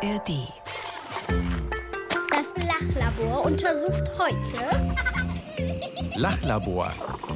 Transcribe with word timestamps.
ARD. 0.00 0.48
Das 2.30 2.54
Lachlabor 2.68 3.46
untersucht 3.46 4.04
heute 4.16 4.94
Lachlabor. 6.14 6.92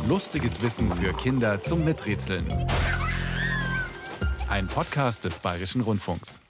Lustiges 0.06 0.62
Wissen 0.62 0.92
für 0.94 1.12
Kinder 1.12 1.60
zum 1.60 1.84
Miträtseln. 1.84 2.46
Ein 4.48 4.68
Podcast 4.68 5.24
des 5.24 5.40
Bayerischen 5.40 5.80
Rundfunks. 5.80 6.40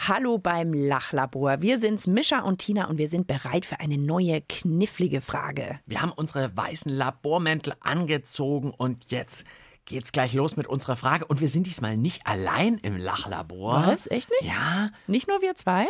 Hallo 0.00 0.38
beim 0.38 0.72
Lachlabor. 0.72 1.62
Wir 1.62 1.78
sind's 1.78 2.08
Mischa 2.08 2.40
und 2.40 2.58
Tina 2.58 2.86
und 2.86 2.98
wir 2.98 3.06
sind 3.06 3.28
bereit 3.28 3.64
für 3.64 3.78
eine 3.78 3.96
neue 3.96 4.40
knifflige 4.40 5.20
Frage. 5.20 5.78
Wir 5.86 6.02
haben 6.02 6.12
unsere 6.12 6.56
weißen 6.56 6.90
Labormäntel 6.90 7.74
angezogen 7.78 8.72
und 8.76 9.12
jetzt 9.12 9.44
geht's 9.90 10.12
gleich 10.12 10.32
los 10.34 10.56
mit 10.56 10.66
unserer 10.66 10.96
Frage. 10.96 11.26
Und 11.26 11.40
wir 11.40 11.48
sind 11.48 11.66
diesmal 11.66 11.96
nicht 11.96 12.26
allein 12.26 12.78
im 12.78 12.96
Lachlabor. 12.96 13.84
Was? 13.86 14.06
Echt 14.10 14.30
nicht? 14.30 14.50
Ja, 14.50 14.90
Nicht 15.06 15.28
nur 15.28 15.42
wir 15.42 15.54
zwei? 15.56 15.86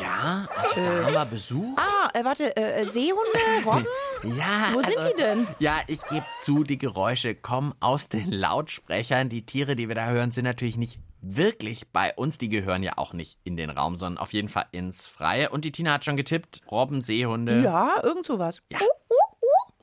ja, 0.00 0.46
also 0.56 0.80
da 0.82 1.04
haben 1.04 1.14
wir 1.14 1.24
Besuch. 1.26 1.76
Ah, 1.78 2.08
äh, 2.14 2.24
warte, 2.24 2.56
äh, 2.56 2.82
äh, 2.82 2.86
Seehunde, 2.86 3.38
Robben? 3.64 3.86
Ja, 4.38 4.70
Wo 4.72 4.80
sind 4.80 4.98
die 5.10 5.16
denn? 5.20 5.48
Ja, 5.58 5.80
ich 5.88 6.00
gebe 6.06 6.24
zu, 6.42 6.62
die 6.62 6.78
Geräusche 6.78 7.34
kommen 7.34 7.74
aus 7.80 8.08
den 8.08 8.30
Lautsprechern. 8.30 9.28
Die 9.28 9.44
Tiere, 9.44 9.74
die 9.74 9.88
wir 9.88 9.96
da 9.96 10.06
hören, 10.10 10.30
sind 10.30 10.44
natürlich 10.44 10.76
nicht 10.76 11.00
wirklich 11.22 11.88
bei 11.88 12.14
uns. 12.14 12.38
Die 12.38 12.48
gehören 12.48 12.84
ja 12.84 12.92
auch 12.98 13.14
nicht 13.14 13.36
in 13.42 13.56
den 13.56 13.68
Raum, 13.68 13.98
sondern 13.98 14.22
auf 14.22 14.32
jeden 14.32 14.48
Fall 14.48 14.66
ins 14.70 15.08
Freie. 15.08 15.50
Und 15.50 15.64
die 15.64 15.72
Tina 15.72 15.94
hat 15.94 16.04
schon 16.04 16.16
getippt. 16.16 16.60
Robben, 16.70 17.02
Seehunde. 17.02 17.62
Ja, 17.62 18.00
irgend 18.04 18.24
sowas. 18.24 18.62
Ja. 18.70 18.78
Uh, 18.80 18.84
uh. 18.84 19.21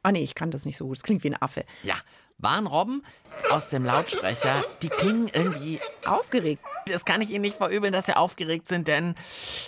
Ah 0.04 0.12
nee, 0.12 0.24
ich 0.24 0.36
kann 0.36 0.52
das 0.52 0.66
nicht 0.66 0.78
so 0.78 0.88
gut. 0.88 0.98
Das 0.98 1.04
klingt 1.04 1.24
wie 1.24 1.30
ein 1.30 1.42
Affe. 1.42 1.66
Ja, 1.84 1.96
waren 2.38 2.68
Robben 2.68 3.04
aus 3.50 3.70
dem 3.70 3.86
Lautsprecher. 3.86 4.64
Die 4.82 4.90
klingen 4.90 5.30
irgendwie 5.34 5.80
Aufgeregt. 6.06 6.64
Das 6.86 7.06
kann 7.06 7.22
ich 7.22 7.30
Ihnen 7.32 7.42
nicht 7.42 7.58
verübeln, 7.58 7.94
dass 7.94 8.06
Sie 8.06 8.16
aufgeregt 8.16 8.68
sind, 8.68 8.88
denn 8.88 9.16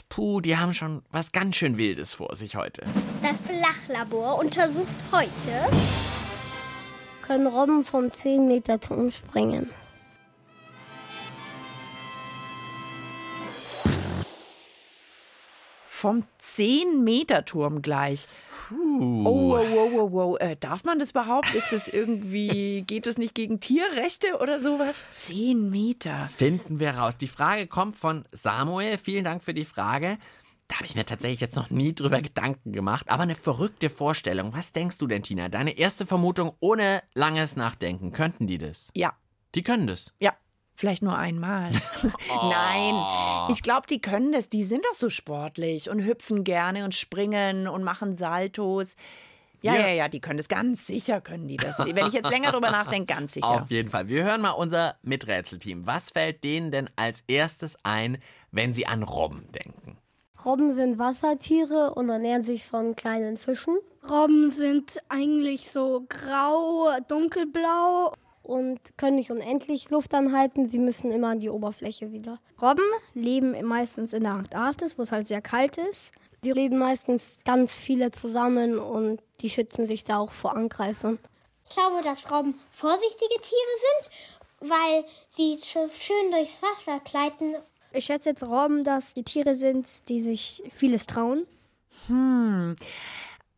puh, 0.09 0.42
die 0.42 0.58
haben 0.58 0.74
schon 0.74 1.04
was 1.12 1.32
ganz 1.32 1.58
schön 1.58 1.78
Wildes 1.78 2.14
vor 2.14 2.36
sich 2.36 2.56
heute. 2.56 2.84
Das 3.22 3.40
Lachlabor 3.59 4.40
untersucht 4.40 4.88
heute 5.12 5.78
Können 7.26 7.48
Robben 7.48 7.84
vom 7.86 8.12
10 8.12 8.48
Meter 8.48 8.80
Turm 8.80 9.12
springen? 9.12 9.70
Vom 16.02 16.24
10-Meter-Turm 16.42 17.84
gleich. 17.84 18.28
Oh, 18.72 19.24
wow, 19.24 19.68
wow, 19.70 19.92
wow, 19.94 20.12
wow. 20.12 20.40
Äh, 20.40 20.56
darf 20.60 20.84
man 20.84 20.98
das 20.98 21.12
überhaupt? 21.12 21.54
Ist 21.54 21.72
das 21.72 21.88
irgendwie, 21.88 22.82
geht 22.88 23.06
das 23.06 23.20
nicht 23.20 23.36
gegen 23.36 23.60
Tierrechte 23.60 24.40
oder 24.40 24.60
sowas? 24.60 25.04
10 25.12 25.70
Meter. 25.70 26.28
Finden 26.36 26.80
wir 26.80 26.96
raus. 26.96 27.20
Die 27.20 27.28
Frage 27.28 27.68
kommt 27.68 27.96
von 27.96 28.24
Samuel. 28.32 28.98
Vielen 28.98 29.24
Dank 29.24 29.44
für 29.44 29.54
die 29.54 29.64
Frage. 29.64 30.18
Da 30.68 30.78
habe 30.78 30.86
ich 30.88 30.96
mir 30.96 31.06
tatsächlich 31.06 31.40
jetzt 31.40 31.56
noch 31.56 31.70
nie 31.70 31.94
drüber 31.94 32.20
Gedanken 32.20 32.72
gemacht, 32.72 33.08
aber 33.10 33.22
eine 33.22 33.36
verrückte 33.36 33.92
Vorstellung. 33.92 34.54
Was 34.56 34.72
denkst 34.72 34.98
du 34.98 35.06
denn, 35.06 35.22
Tina? 35.22 35.50
Deine 35.50 35.78
erste 35.78 36.08
Vermutung 36.08 36.54
ohne 36.62 37.04
langes 37.14 37.56
Nachdenken. 37.58 38.12
Könnten 38.12 38.48
die 38.48 38.58
das? 38.58 38.90
Ja, 38.96 39.14
Die 39.54 39.62
können 39.62 39.86
das. 39.86 40.14
ja. 40.20 40.34
Vielleicht 40.82 41.04
nur 41.04 41.16
einmal. 41.16 41.70
Nein, 42.28 43.52
ich 43.52 43.62
glaube, 43.62 43.86
die 43.86 44.02
können 44.02 44.32
das. 44.32 44.50
Die 44.50 44.64
sind 44.64 44.84
doch 44.84 44.96
so 44.96 45.12
sportlich 45.12 45.92
und 45.92 46.04
hüpfen 46.04 46.44
gerne 46.44 46.86
und 46.86 46.96
springen 46.96 47.68
und 47.68 47.84
machen 47.84 48.16
Saltos. 48.16 48.96
Ja, 49.62 49.76
Ja. 49.76 49.82
ja, 49.82 49.94
ja, 49.94 50.08
die 50.08 50.20
können 50.20 50.38
das. 50.38 50.48
Ganz 50.48 50.88
sicher 50.88 51.22
können 51.22 51.48
die 51.48 51.58
das. 51.58 51.78
Wenn 51.78 52.08
ich 52.08 52.14
jetzt 52.14 52.32
länger 52.32 52.52
drüber 52.52 52.72
nachdenke, 52.72 53.14
ganz 53.14 53.34
sicher. 53.34 53.48
Auf 53.48 53.70
jeden 53.70 53.92
Fall. 53.92 54.08
Wir 54.08 54.24
hören 54.24 54.42
mal 54.42 54.50
unser 54.50 54.96
Miträtselteam. 55.04 55.86
Was 55.86 56.09
fällt 56.09 56.44
denen 56.44 56.72
denn 56.72 56.90
als 56.96 57.24
erstes 57.28 57.78
ein, 57.84 58.18
wenn 58.50 58.74
sie 58.74 58.88
an 58.88 59.03
Robben 59.03 59.52
denken? 59.52 60.00
Robben 60.44 60.74
sind 60.74 60.98
Wassertiere 60.98 61.94
und 61.94 62.09
ernähren 62.09 62.44
sich 62.44 62.66
von 62.66 62.96
kleinen 62.96 63.38
Fischen 63.38 63.78
Robben 64.09 64.50
sind 64.50 64.98
eigentlich 65.09 65.69
so 65.69 66.08
grau, 66.09 66.90
dunkelblau. 67.08 68.16
Und 68.44 68.79
können 68.97 69.16
nicht 69.16 69.31
unendlich 69.31 69.90
Luft 69.90 70.13
anhalten. 70.13 70.69
Sie 70.69 70.79
müssen 70.79 71.12
immer 71.12 71.29
an 71.29 71.40
die 71.40 71.50
Oberfläche 71.50 72.12
wieder. 72.12 72.40
Robben 72.62 72.84
leben 73.13 73.59
meistens 73.66 74.13
in 74.13 74.24
der 74.24 74.34
Antarktis, 74.34 74.97
wo 74.97 75.03
es 75.03 75.12
halt 75.12 75.28
sehr 75.28 75.41
kalt 75.41 75.78
ist. 75.78 76.12
Die 76.44 76.51
leben 76.51 76.80
meistens 76.80 77.38
ganz 77.46 77.75
viele 77.75 78.12
zusammen 78.12 78.80
und 78.80 79.22
die 79.41 79.50
schützen 79.50 79.88
sich 79.88 80.03
da 80.03 80.18
auch 80.18 80.31
vor 80.31 80.56
Angreifern. 80.56 81.19
Ich 81.69 81.75
glaube, 81.75 82.03
dass 82.03 82.31
Robben 82.31 82.59
vorsichtige 82.72 83.35
Tiere 83.41 84.09
sind, 84.59 84.69
weil 84.72 85.06
sie 85.30 85.59
schön 85.63 86.31
durchs 86.31 86.59
Wasser 86.62 87.00
gleiten. 87.00 87.56
Ich 87.94 88.06
schätze 88.06 88.30
jetzt 88.30 88.44
Robben, 88.44 88.84
dass 88.84 89.13
die 89.13 89.24
Tiere 89.24 89.53
sind, 89.53 90.09
die 90.09 90.22
sich 90.22 90.63
vieles 90.74 91.06
trauen. 91.07 91.46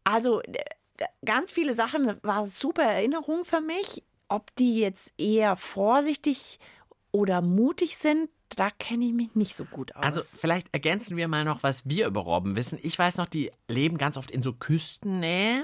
Also 0.04 0.42
äh, 0.42 1.06
ganz 1.26 1.52
viele 1.52 1.74
Sachen 1.74 2.20
war 2.24 2.46
super 2.46 2.84
Erinnerung 2.84 3.46
für 3.46 3.62
mich. 3.62 4.04
Ob 4.34 4.56
die 4.56 4.80
jetzt 4.80 5.14
eher 5.20 5.56
vorsichtig 5.56 6.58
oder 7.12 7.44
mutig 7.44 7.98
sind, 7.98 8.32
da 8.50 8.72
kenne 8.72 9.06
ich 9.06 9.14
mich 9.14 9.36
nicht 9.36 9.56
so 9.56 9.64
gut 9.64 9.96
aus. 9.96 10.04
Also 10.04 10.22
vielleicht 10.22 10.74
ergänzen 10.74 11.18
wir 11.18 11.28
mal 11.28 11.46
noch, 11.46 11.62
was 11.62 11.88
wir 11.88 12.08
über 12.08 12.22
Robben 12.22 12.56
wissen. 12.56 12.80
Ich 12.82 12.98
weiß 12.98 13.18
noch, 13.18 13.28
die 13.28 13.52
leben 13.68 14.00
ganz 14.00 14.18
oft 14.18 14.32
in 14.32 14.42
so 14.42 14.52
Küstennähe. 14.52 15.62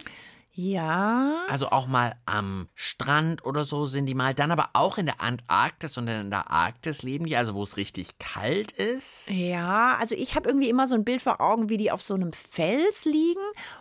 Ja. 0.60 1.46
Also 1.48 1.70
auch 1.70 1.88
mal 1.88 2.16
am 2.26 2.68
Strand 2.76 3.46
oder 3.46 3.64
so 3.64 3.86
sind 3.86 4.06
die 4.08 4.14
mal. 4.14 4.34
Dann 4.34 4.52
aber 4.52 4.70
auch 4.74 4.98
in 4.98 5.06
der 5.06 5.22
Antarktis 5.22 5.98
und 5.98 6.08
in 6.08 6.30
der 6.30 6.52
Arktis 6.52 7.02
leben 7.02 7.26
die, 7.26 7.38
also 7.38 7.56
wo 7.56 7.64
es 7.64 7.78
richtig 7.78 8.20
kalt 8.20 8.74
ist. 8.74 9.30
Ja, 9.30 9.96
also 10.00 10.16
ich 10.16 10.36
habe 10.36 10.50
irgendwie 10.50 10.70
immer 10.70 10.86
so 10.86 10.96
ein 10.96 11.06
Bild 11.06 11.22
vor 11.22 11.40
Augen, 11.40 11.70
wie 11.70 11.78
die 11.78 11.92
auf 11.92 12.02
so 12.02 12.14
einem 12.14 12.34
Fels 12.34 13.06
liegen 13.06 13.40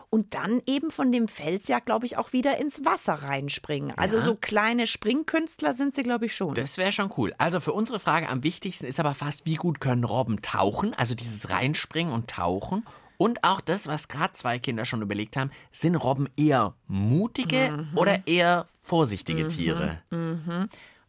und 0.08 0.34
dann 0.34 0.62
eben 0.66 0.90
von 0.90 1.10
dem 1.10 1.26
Fels 1.26 1.66
ja, 1.68 1.80
glaube 1.80 2.06
ich, 2.06 2.16
auch 2.16 2.32
wieder 2.32 2.58
ins 2.58 2.84
Wasser 2.84 3.14
reinspringen. 3.14 3.92
Also 3.98 4.18
Ja. 4.18 4.22
so 4.24 4.34
kleine 4.36 4.86
Springkünstler 4.86 5.74
sind 5.74 5.94
sie, 5.94 6.04
glaube 6.04 6.26
ich, 6.26 6.34
schon. 6.36 6.54
Das 6.54 6.78
wäre 6.78 6.92
schon 6.92 7.12
cool. 7.16 7.34
Also 7.38 7.58
für 7.60 7.72
unsere 7.72 7.98
Frage 7.98 8.28
am 8.28 8.44
wichtigsten 8.44 8.86
ist 8.86 9.00
aber 9.00 9.14
fast, 9.14 9.44
wie 9.46 9.56
gut 9.56 9.80
können 9.80 10.04
Robben 10.04 10.42
tauchen? 10.42 10.94
Also 10.94 11.14
dieses 11.14 11.50
Reinspringen 11.50 12.12
und 12.12 12.30
Tauchen. 12.30 12.84
Und 13.18 13.42
auch 13.42 13.60
das, 13.60 13.88
was 13.88 14.08
gerade 14.08 14.32
zwei 14.32 14.58
Kinder 14.58 14.84
schon 14.84 15.02
überlegt 15.02 15.36
haben, 15.36 15.50
sind 15.72 15.96
Robben 15.96 16.28
eher 16.36 16.74
mutige 16.86 17.86
oder 17.94 18.26
eher 18.26 18.66
vorsichtige 18.78 19.48
Tiere? 19.48 19.98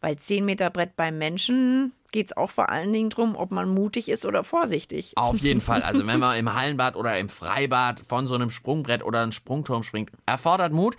Weil 0.00 0.16
10 0.16 0.44
Meter 0.44 0.70
Brett 0.70 0.96
beim 0.96 1.18
Menschen 1.18 1.92
geht 2.10 2.26
es 2.26 2.36
auch 2.36 2.50
vor 2.50 2.70
allen 2.70 2.92
Dingen 2.92 3.10
drum, 3.10 3.36
ob 3.36 3.52
man 3.52 3.72
mutig 3.72 4.08
ist 4.08 4.24
oder 4.24 4.42
vorsichtig. 4.42 5.12
Auf 5.16 5.38
jeden 5.38 5.60
Fall. 5.60 5.82
Also 5.82 6.06
wenn 6.06 6.18
man 6.18 6.36
im 6.38 6.52
Hallenbad 6.52 6.96
oder 6.96 7.18
im 7.18 7.28
Freibad 7.28 8.00
von 8.04 8.26
so 8.26 8.34
einem 8.34 8.50
Sprungbrett 8.50 9.04
oder 9.04 9.22
einem 9.22 9.32
Sprungturm 9.32 9.82
springt, 9.82 10.10
erfordert 10.26 10.72
Mut. 10.72 10.96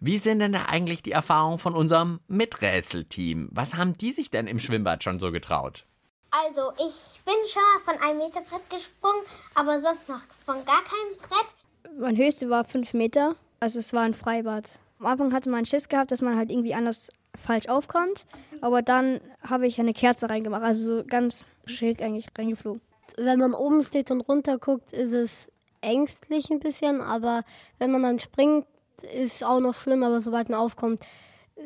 Wie 0.00 0.18
sind 0.18 0.38
denn 0.38 0.52
da 0.52 0.66
eigentlich 0.66 1.02
die 1.02 1.10
Erfahrungen 1.10 1.58
von 1.58 1.74
unserem 1.74 2.20
Miträtselteam? 2.28 3.48
Was 3.50 3.74
haben 3.74 3.94
die 3.94 4.12
sich 4.12 4.30
denn 4.30 4.46
im 4.46 4.60
Schwimmbad 4.60 5.02
schon 5.02 5.18
so 5.18 5.32
getraut? 5.32 5.86
Also, 6.30 6.72
ich 6.76 7.20
bin 7.24 7.34
schon 7.48 7.62
mal 7.62 7.80
von 7.84 8.02
einem 8.02 8.18
Meter 8.18 8.40
Brett 8.42 8.68
gesprungen, 8.68 9.22
aber 9.54 9.80
sonst 9.80 10.08
noch 10.08 10.20
von 10.44 10.56
gar 10.64 10.82
keinem 10.84 11.16
Brett. 11.18 11.98
Mein 11.98 12.16
höchste 12.16 12.50
war 12.50 12.64
fünf 12.64 12.92
Meter, 12.92 13.34
also 13.60 13.78
es 13.78 13.92
war 13.92 14.02
ein 14.02 14.12
Freibad. 14.12 14.78
Am 15.00 15.06
Anfang 15.06 15.32
hatte 15.32 15.48
man 15.48 15.64
Schiss 15.64 15.88
gehabt, 15.88 16.12
dass 16.12 16.20
man 16.20 16.36
halt 16.36 16.50
irgendwie 16.50 16.74
anders 16.74 17.10
falsch 17.34 17.68
aufkommt, 17.68 18.26
aber 18.60 18.82
dann 18.82 19.20
habe 19.42 19.66
ich 19.66 19.78
eine 19.80 19.94
Kerze 19.94 20.28
reingemacht, 20.28 20.62
also 20.62 20.98
so 20.98 21.04
ganz 21.04 21.48
schräg 21.66 22.02
eigentlich 22.02 22.26
reingeflogen. 22.36 22.82
Wenn 23.16 23.38
man 23.38 23.54
oben 23.54 23.82
steht 23.82 24.10
und 24.10 24.20
runter 24.22 24.58
guckt, 24.58 24.92
ist 24.92 25.12
es 25.12 25.50
ängstlich 25.80 26.50
ein 26.50 26.60
bisschen, 26.60 27.00
aber 27.00 27.42
wenn 27.78 27.90
man 27.90 28.02
dann 28.02 28.18
springt, 28.18 28.66
ist 29.14 29.44
auch 29.44 29.60
noch 29.60 29.74
schlimm, 29.74 30.02
aber 30.02 30.20
sobald 30.20 30.48
man 30.48 30.58
aufkommt, 30.58 31.00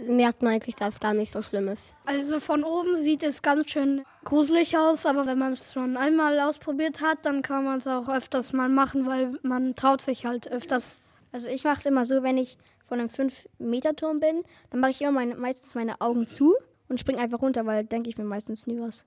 merkt 0.06 0.42
man 0.42 0.54
eigentlich, 0.54 0.76
dass 0.76 0.94
es 0.94 1.00
gar 1.00 1.14
nicht 1.14 1.32
so 1.32 1.42
schlimm 1.42 1.68
ist. 1.68 1.94
Also 2.04 2.40
von 2.40 2.64
oben 2.64 3.00
sieht 3.00 3.22
es 3.22 3.42
ganz 3.42 3.70
schön 3.70 4.04
gruselig 4.24 4.76
aus, 4.76 5.06
aber 5.06 5.26
wenn 5.26 5.38
man 5.38 5.52
es 5.52 5.72
schon 5.72 5.96
einmal 5.96 6.40
ausprobiert 6.40 7.00
hat, 7.00 7.18
dann 7.24 7.42
kann 7.42 7.64
man 7.64 7.78
es 7.78 7.86
auch 7.86 8.08
öfters 8.08 8.52
mal 8.52 8.68
machen, 8.68 9.06
weil 9.06 9.38
man 9.42 9.76
traut 9.76 10.00
sich 10.00 10.26
halt 10.26 10.50
öfters. 10.50 10.98
Also 11.30 11.48
ich 11.48 11.64
mache 11.64 11.78
es 11.78 11.86
immer 11.86 12.04
so, 12.04 12.22
wenn 12.22 12.38
ich 12.38 12.58
von 12.86 13.00
einem 13.00 13.08
5-Meter-Turm 13.08 14.20
bin, 14.20 14.42
dann 14.70 14.80
mache 14.80 14.90
ich 14.90 15.00
immer 15.02 15.12
meine, 15.12 15.34
meistens 15.34 15.74
meine 15.74 16.00
Augen 16.00 16.26
zu 16.26 16.54
und 16.88 17.00
springe 17.00 17.18
einfach 17.18 17.40
runter, 17.40 17.64
weil 17.64 17.84
denke 17.84 18.10
ich 18.10 18.18
mir 18.18 18.24
meistens 18.24 18.66
nie 18.66 18.80
was. 18.80 19.04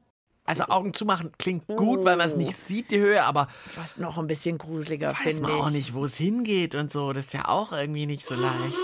Also 0.48 0.66
Augen 0.66 0.94
zumachen 0.94 1.32
klingt 1.40 1.68
gut, 1.68 2.04
weil 2.06 2.18
man 2.18 2.28
es 2.28 2.36
nicht 2.36 2.56
sieht, 2.56 2.92
die 2.92 3.00
Höhe, 3.00 3.24
aber 3.24 3.48
Fast 3.68 3.98
noch 3.98 4.20
ein 4.20 4.28
bisschen 4.28 4.60
gruseliger, 4.60 5.12
weiß 5.12 5.18
finde 5.18 5.42
man 5.42 5.52
auch 5.54 5.68
ich. 5.70 5.74
nicht, 5.74 5.94
wo 5.96 6.06
es 6.06 6.18
hingeht 6.18 6.76
und 6.76 6.92
so. 6.92 7.14
Das 7.14 7.26
ist 7.26 7.34
ja 7.34 7.48
auch 7.48 7.72
irgendwie 7.72 8.06
nicht 8.06 8.26
so 8.26 8.36
leicht. 8.36 8.78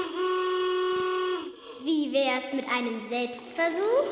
Wie 1.83 2.13
wär's 2.13 2.53
mit 2.53 2.67
einem 2.69 2.99
Selbstversuch? 2.99 4.05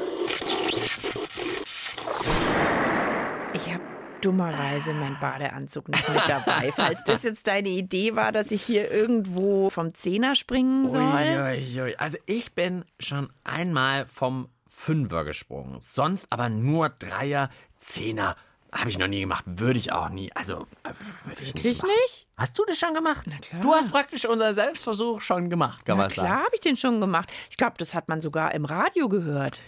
Ich 3.53 3.71
habe 3.71 3.83
dummerweise 4.21 4.93
meinen 4.93 5.19
Badeanzug 5.19 5.87
nicht 5.87 6.09
mit 6.09 6.23
dabei. 6.27 6.71
Falls 6.75 7.03
das 7.03 7.21
jetzt 7.21 7.45
deine 7.45 7.69
Idee 7.69 8.15
war, 8.15 8.31
dass 8.31 8.49
ich 8.49 8.63
hier 8.63 8.89
irgendwo 8.89 9.69
vom 9.69 9.93
Zehner 9.93 10.33
springen 10.33 10.87
soll. 10.87 11.03
Uiuiui. 11.03 11.95
Also 11.97 12.17
ich 12.25 12.53
bin 12.53 12.85
schon 12.99 13.29
einmal 13.43 14.07
vom 14.07 14.49
Fünfer 14.65 15.23
gesprungen. 15.23 15.77
Sonst 15.81 16.25
aber 16.31 16.49
nur 16.49 16.89
Dreier, 16.89 17.51
Zehner. 17.77 18.35
Habe 18.71 18.89
ich 18.89 18.97
noch 18.99 19.07
nie 19.07 19.21
gemacht. 19.21 19.43
Würde 19.47 19.79
ich 19.79 19.91
auch 19.91 20.09
nie. 20.09 20.31
Also, 20.35 20.67
äh, 20.83 20.89
würde 21.25 21.41
ich 21.43 21.53
nicht 21.55 21.65
Ich 21.65 21.81
machen. 21.81 21.91
nicht? 22.05 22.27
Hast 22.37 22.57
du 22.57 22.63
das 22.65 22.77
schon 22.77 22.93
gemacht? 22.93 23.25
Na 23.27 23.37
klar. 23.37 23.61
Du 23.61 23.73
hast 23.73 23.91
praktisch 23.91 24.25
unseren 24.25 24.53
Selbstversuch 24.53 25.21
schon 25.21 25.49
gemacht, 25.49 25.85
kann 25.85 25.97
Na 25.97 26.03
man 26.03 26.09
sagen. 26.11 26.27
klar 26.27 26.39
habe 26.43 26.51
ich 26.53 26.61
den 26.61 26.77
schon 26.77 27.01
gemacht. 27.01 27.29
Ich 27.49 27.57
glaube, 27.57 27.75
das 27.77 27.95
hat 27.95 28.07
man 28.09 28.21
sogar 28.21 28.53
im 28.53 28.65
Radio 28.65 29.09
gehört. 29.09 29.59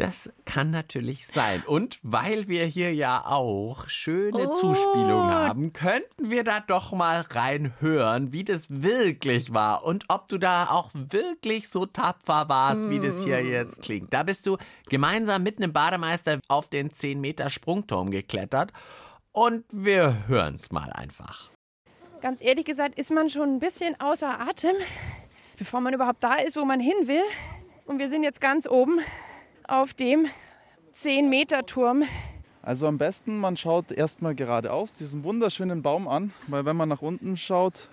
Das 0.00 0.32
kann 0.46 0.70
natürlich 0.70 1.26
sein. 1.26 1.62
Und 1.66 1.98
weil 2.02 2.48
wir 2.48 2.64
hier 2.64 2.94
ja 2.94 3.22
auch 3.26 3.86
schöne 3.86 4.50
Zuspielungen 4.50 5.30
haben, 5.30 5.74
könnten 5.74 6.30
wir 6.30 6.42
da 6.42 6.60
doch 6.60 6.92
mal 6.92 7.20
reinhören, 7.28 8.32
wie 8.32 8.42
das 8.42 8.82
wirklich 8.82 9.52
war 9.52 9.84
und 9.84 10.06
ob 10.08 10.26
du 10.28 10.38
da 10.38 10.70
auch 10.70 10.88
wirklich 10.94 11.68
so 11.68 11.84
tapfer 11.84 12.48
warst, 12.48 12.88
wie 12.88 12.98
das 12.98 13.22
hier 13.22 13.44
jetzt 13.44 13.82
klingt. 13.82 14.14
Da 14.14 14.22
bist 14.22 14.46
du 14.46 14.56
gemeinsam 14.88 15.42
mit 15.42 15.58
einem 15.58 15.74
Bademeister 15.74 16.40
auf 16.48 16.70
den 16.70 16.94
10 16.94 17.20
Meter 17.20 17.50
Sprungturm 17.50 18.10
geklettert 18.10 18.72
und 19.32 19.66
wir 19.70 20.26
hören's 20.28 20.72
mal 20.72 20.90
einfach. 20.94 21.50
Ganz 22.22 22.40
ehrlich 22.40 22.64
gesagt 22.64 22.98
ist 22.98 23.10
man 23.10 23.28
schon 23.28 23.56
ein 23.56 23.60
bisschen 23.60 24.00
außer 24.00 24.40
Atem, 24.40 24.76
bevor 25.58 25.82
man 25.82 25.92
überhaupt 25.92 26.24
da 26.24 26.36
ist, 26.36 26.56
wo 26.56 26.64
man 26.64 26.80
hin 26.80 27.06
will. 27.06 27.22
Und 27.84 27.98
wir 27.98 28.08
sind 28.08 28.22
jetzt 28.22 28.40
ganz 28.40 28.66
oben 28.66 29.00
auf 29.70 29.94
dem 29.94 30.26
10-Meter-Turm. 30.96 32.02
Also 32.62 32.86
am 32.86 32.98
besten, 32.98 33.38
man 33.38 33.56
schaut 33.56 33.92
erstmal 33.92 34.34
geradeaus 34.34 34.94
diesen 34.94 35.24
wunderschönen 35.24 35.80
Baum 35.80 36.08
an, 36.08 36.32
weil 36.48 36.64
wenn 36.64 36.76
man 36.76 36.88
nach 36.88 37.02
unten 37.02 37.36
schaut, 37.36 37.88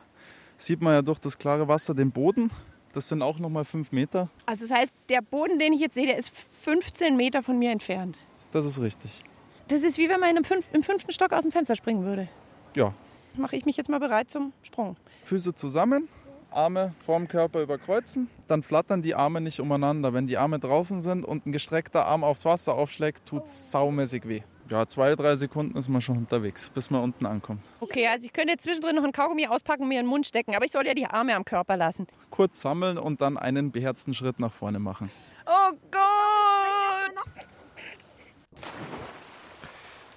sieht 0.58 0.82
man 0.82 0.94
ja 0.94 1.02
durch 1.02 1.20
das 1.20 1.38
klare 1.38 1.68
Wasser 1.68 1.94
den 1.94 2.12
Boden. 2.12 2.52
Das 2.94 3.08
sind 3.08 3.22
auch 3.22 3.38
nochmal 3.38 3.64
fünf 3.64 3.92
Meter. 3.92 4.30
Also 4.46 4.68
das 4.68 4.76
heißt, 4.76 4.94
der 5.08 5.22
Boden, 5.22 5.60
den 5.60 5.72
ich 5.72 5.80
jetzt 5.80 5.94
sehe, 5.94 6.08
der 6.08 6.18
ist 6.18 6.30
15 6.30 7.16
Meter 7.16 7.44
von 7.44 7.60
mir 7.60 7.72
entfernt. 7.72 8.18
Das 8.52 8.66
ist 8.66 8.82
richtig. 8.82 9.24
Das 9.68 9.84
ist 9.84 9.98
wie 9.98 10.10
wenn 10.10 10.20
man 10.20 10.44
fünf, 10.44 10.66
im 10.74 10.82
fünften 10.82 11.12
Stock 11.12 11.32
aus 11.32 11.44
dem 11.44 11.52
Fenster 11.52 11.76
springen 11.76 12.04
würde. 12.04 12.28
Ja, 12.76 12.94
Mache 13.36 13.56
ich 13.56 13.66
mich 13.66 13.78
jetzt 13.78 13.90
mal 13.90 14.00
bereit 14.00 14.32
zum 14.32 14.52
Sprung. 14.64 14.98
Füße 15.24 15.54
zusammen, 15.54 16.10
Arme 16.58 16.94
vorm 17.06 17.28
Körper 17.28 17.62
überkreuzen. 17.62 18.30
Dann 18.48 18.64
flattern 18.64 19.02
die 19.04 19.14
Arme 19.16 19.40
nicht 19.42 19.60
umeinander. 19.60 20.14
Wenn 20.14 20.26
die 20.28 20.38
Arme 20.38 20.60
draußen 20.60 21.00
sind 21.02 21.24
und 21.24 21.46
ein 21.46 21.52
gestreckter 21.52 22.06
Arm 22.06 22.24
aufs 22.24 22.46
Wasser 22.46 22.74
aufschlägt, 22.74 23.26
tut 23.28 23.44
es 23.46 23.72
saumäßig 23.72 24.28
weh. 24.28 24.42
Ja, 24.70 24.86
zwei, 24.86 25.16
drei 25.16 25.36
Sekunden 25.36 25.78
ist 25.78 25.88
man 25.88 26.02
schon 26.02 26.18
unterwegs, 26.18 26.70
bis 26.70 26.90
man 26.90 27.02
unten 27.02 27.26
ankommt. 27.26 27.62
Okay, 27.80 28.08
also 28.08 28.26
ich 28.26 28.34
könnte 28.34 28.52
jetzt 28.52 28.64
zwischendrin 28.66 28.96
noch 28.96 29.04
ein 29.04 29.14
Kaugummi 29.14 29.48
auspacken 29.48 29.84
und 29.84 29.90
mir 29.90 30.00
in 30.00 30.06
den 30.06 30.10
Mund 30.10 30.26
stecken, 30.26 30.56
aber 30.56 30.66
ich 30.66 30.72
soll 30.72 30.86
ja 30.86 30.94
die 30.94 31.06
Arme 31.06 31.36
am 31.36 31.46
Körper 31.46 31.78
lassen. 31.78 32.06
Kurz 32.32 32.60
sammeln 32.60 32.98
und 32.98 33.22
dann 33.22 33.38
einen 33.38 33.72
beherzten 33.72 34.14
Schritt 34.14 34.40
nach 34.40 34.52
vorne 34.52 34.80
machen. 34.80 35.10
Oh 35.46 35.74
Gott! 35.92 37.14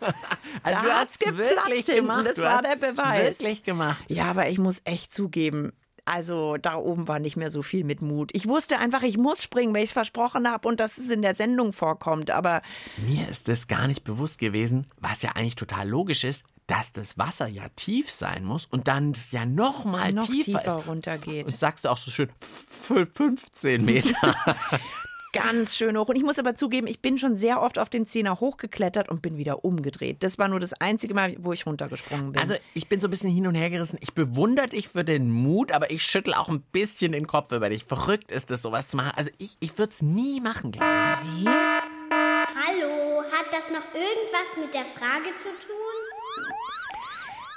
Also 0.62 0.80
du 0.88 0.92
hast 0.94 1.20
geplatscht 1.20 1.66
wirklich 1.66 1.86
gemacht. 1.86 2.26
das 2.26 2.34
du 2.34 2.42
war 2.42 2.62
hast 2.62 2.82
der 2.82 2.88
Beweis. 2.90 3.40
wirklich 3.40 3.62
gemacht. 3.62 4.02
Ja, 4.08 4.24
aber 4.24 4.48
ich 4.48 4.58
muss 4.58 4.80
echt 4.84 5.12
zugeben, 5.12 5.72
also 6.04 6.56
da 6.56 6.76
oben 6.76 7.08
war 7.08 7.18
nicht 7.18 7.36
mehr 7.36 7.50
so 7.50 7.62
viel 7.62 7.84
mit 7.84 8.02
Mut. 8.02 8.30
Ich 8.34 8.46
wusste 8.48 8.78
einfach, 8.78 9.02
ich 9.02 9.16
muss 9.18 9.42
springen, 9.42 9.74
weil 9.74 9.82
ich 9.82 9.90
es 9.90 9.92
versprochen 9.94 10.48
habe 10.50 10.66
und 10.68 10.80
dass 10.80 10.98
es 10.98 11.10
in 11.10 11.22
der 11.22 11.34
Sendung 11.34 11.72
vorkommt. 11.72 12.30
Aber 12.30 12.62
Mir 13.06 13.28
ist 13.28 13.48
das 13.48 13.68
gar 13.68 13.86
nicht 13.86 14.04
bewusst 14.04 14.38
gewesen, 14.38 14.86
was 14.98 15.22
ja 15.22 15.32
eigentlich 15.32 15.56
total 15.56 15.88
logisch 15.88 16.24
ist, 16.24 16.44
dass 16.66 16.92
das 16.92 17.18
Wasser 17.18 17.48
ja 17.48 17.64
tief 17.74 18.10
sein 18.10 18.44
muss 18.44 18.66
und 18.66 18.86
dann 18.86 19.10
es 19.10 19.32
ja 19.32 19.44
noch 19.44 19.84
mal 19.84 20.12
noch 20.12 20.24
tiefer, 20.26 20.58
tiefer 20.60 20.74
runtergeht. 20.86 21.46
Und 21.46 21.56
sagst 21.58 21.84
du 21.84 21.88
auch 21.88 21.96
so 21.96 22.10
schön, 22.12 22.28
f- 22.40 23.08
15 23.14 23.84
Meter. 23.84 24.36
Ganz 25.32 25.76
schön 25.76 25.96
hoch. 25.96 26.08
Und 26.08 26.16
ich 26.16 26.24
muss 26.24 26.38
aber 26.38 26.56
zugeben, 26.56 26.86
ich 26.86 27.00
bin 27.00 27.16
schon 27.18 27.36
sehr 27.36 27.62
oft 27.62 27.78
auf 27.78 27.88
den 27.88 28.06
Zehner 28.06 28.40
hochgeklettert 28.40 29.08
und 29.08 29.22
bin 29.22 29.36
wieder 29.36 29.64
umgedreht. 29.64 30.22
Das 30.22 30.38
war 30.38 30.48
nur 30.48 30.58
das 30.58 30.72
einzige 30.74 31.14
Mal, 31.14 31.36
wo 31.38 31.52
ich 31.52 31.66
runtergesprungen 31.66 32.32
bin. 32.32 32.40
also 32.40 32.54
ich 32.74 32.88
bin 32.88 33.00
so 33.00 33.06
ein 33.06 33.10
bisschen 33.10 33.30
hin 33.30 33.46
und 33.46 33.54
her 33.54 33.70
gerissen. 33.70 33.98
Ich 34.00 34.12
bewundere 34.12 34.68
dich 34.68 34.88
für 34.88 35.04
den 35.04 35.30
Mut, 35.30 35.72
aber 35.72 35.90
ich 35.90 36.04
schüttel 36.04 36.34
auch 36.34 36.48
ein 36.48 36.62
bisschen 36.72 37.12
den 37.12 37.26
Kopf 37.26 37.52
über 37.52 37.68
dich. 37.68 37.84
Verrückt 37.84 38.32
ist 38.32 38.50
es, 38.50 38.62
sowas 38.62 38.88
zu 38.88 38.96
machen. 38.96 39.12
Also 39.16 39.30
ich, 39.38 39.56
ich 39.60 39.78
würde 39.78 39.92
es 39.92 40.02
nie 40.02 40.40
machen, 40.40 40.72
glaube 40.72 40.90
ich. 41.38 41.46
Hallo, 41.46 43.22
hat 43.30 43.52
das 43.52 43.70
noch 43.70 43.86
irgendwas 43.94 44.56
mit 44.60 44.74
der 44.74 44.84
Frage 44.84 45.36
zu 45.38 45.48
tun? 45.48 45.89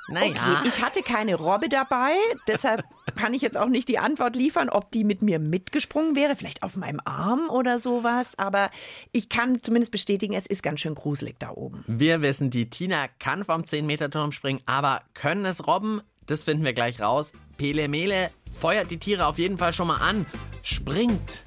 Naja. 0.08 0.32
Okay, 0.32 0.68
ich 0.68 0.82
hatte 0.82 1.02
keine 1.02 1.36
Robbe 1.36 1.70
dabei, 1.70 2.14
deshalb 2.48 2.84
kann 3.16 3.34
ich 3.34 3.42
jetzt 3.42 3.58
auch 3.58 3.70
nicht 3.70 3.88
die 3.88 4.00
Antwort 4.00 4.36
liefern, 4.36 4.70
ob 4.70 4.92
die 4.92 5.04
mit 5.04 5.22
mir 5.22 5.40
mitgesprungen 5.40 6.16
wäre, 6.16 6.36
vielleicht 6.36 6.64
auf 6.64 6.76
meinem 6.76 7.00
Arm 7.06 7.50
oder 7.50 7.80
sowas. 7.80 8.34
Aber 8.38 8.70
ich 9.12 9.30
kann 9.30 9.62
zumindest 9.62 9.92
bestätigen, 9.92 10.34
es 10.34 10.46
ist 10.46 10.64
ganz 10.64 10.80
schön 10.80 10.96
gruselig 10.96 11.36
da 11.40 11.52
oben. 11.52 11.84
Wir 11.88 12.22
wissen, 12.22 12.50
die 12.50 12.70
Tina 12.70 13.08
kann 13.20 13.46
vom 13.46 13.62
10-Meter-Turm 13.62 14.32
springen, 14.32 14.62
aber 14.66 15.02
können 15.14 15.46
es 15.46 15.68
Robben? 15.68 16.02
Das 16.26 16.44
finden 16.44 16.64
wir 16.64 16.74
gleich 16.74 17.02
raus. 17.02 17.34
Pele 17.58 17.88
Mele 17.88 18.32
feuert 18.50 18.92
die 18.92 18.98
Tiere 18.98 19.26
auf 19.28 19.38
jeden 19.38 19.58
Fall 19.58 19.74
schon 19.74 19.88
mal 19.88 19.98
an. 19.98 20.26
Springt. 20.64 21.44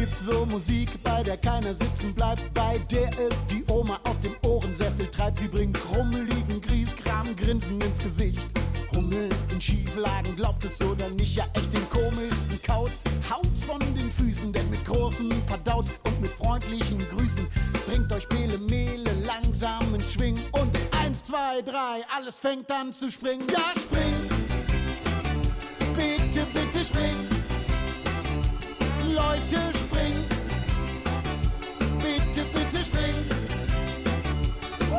Gibt 0.00 0.18
so 0.18 0.46
Musik, 0.46 0.88
bei 1.02 1.22
der 1.22 1.36
keiner 1.36 1.74
sitzen 1.74 2.14
bleibt, 2.14 2.54
bei 2.54 2.78
der 2.90 3.10
es 3.20 3.44
die 3.50 3.62
Oma 3.70 4.00
aus 4.04 4.18
dem 4.22 4.34
Ohrensessel 4.40 5.06
treibt. 5.10 5.40
Sie 5.40 5.46
bringt 5.46 5.78
krummeligen 5.78 6.62
Griesgram, 6.62 7.36
Grinsen 7.36 7.78
ins 7.82 7.98
Gesicht. 7.98 8.40
Hummel 8.94 9.28
in 9.52 9.60
Schieflagen, 9.60 10.34
glaubt 10.36 10.64
es 10.64 10.80
oder 10.80 11.10
nicht, 11.10 11.36
ja 11.36 11.44
echt 11.52 11.70
den 11.74 11.86
komischsten 11.90 12.62
Kauz. 12.62 12.92
Haut's 13.28 13.64
von 13.64 13.78
den 13.94 14.10
Füßen, 14.10 14.50
denn 14.50 14.70
mit 14.70 14.82
großen 14.86 15.28
Padauz 15.44 15.88
und 16.04 16.18
mit 16.22 16.30
freundlichen 16.30 16.98
Grüßen 17.10 17.46
bringt 17.86 18.10
euch 18.10 18.26
Pele 18.30 18.56
Mele 18.56 19.12
langsam 19.26 19.94
in 19.94 20.00
Schwing. 20.00 20.38
Und 20.52 20.74
eins, 20.98 21.24
zwei, 21.24 21.60
drei, 21.60 22.02
alles 22.16 22.36
fängt 22.36 22.70
an 22.72 22.94
zu 22.94 23.10
springen. 23.10 23.46
Ja, 23.52 23.78
springt! 23.78 24.30
Bitte, 25.94 26.46
bitte 26.54 26.82
springt! 26.82 27.40
Leute, 29.12 29.79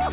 Ja, 0.02 0.10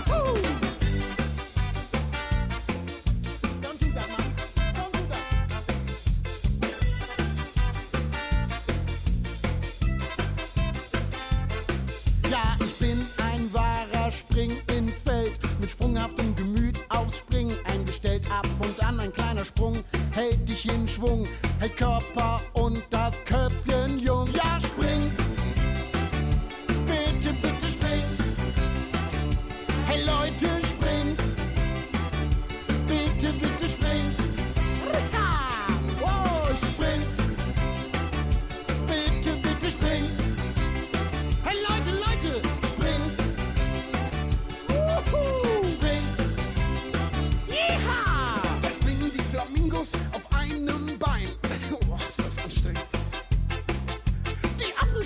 ich 12.60 12.79
bin 12.79 13.06
ein 13.17 13.53
wahrer 13.53 14.13
Spring 14.13 14.68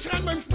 Die 0.02 0.10
Affen 0.10 0.51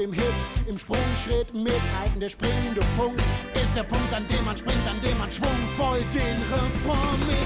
dem 0.00 0.12
Hit? 0.14 0.24
Im 0.66 0.78
Sprungschritt 0.78 1.52
mithalten. 1.52 2.20
Der 2.20 2.30
springende 2.30 2.80
Punkt 2.96 3.20
ist 3.54 3.76
der 3.76 3.82
Punkt, 3.82 4.12
an 4.14 4.26
dem 4.28 4.44
man 4.46 4.56
springt, 4.56 4.86
an 4.88 4.98
dem 5.04 5.18
man 5.18 5.30
schwungvoll 5.30 6.00
den 6.14 6.38
Refrain 6.48 7.20
mitsingt. 7.26 7.39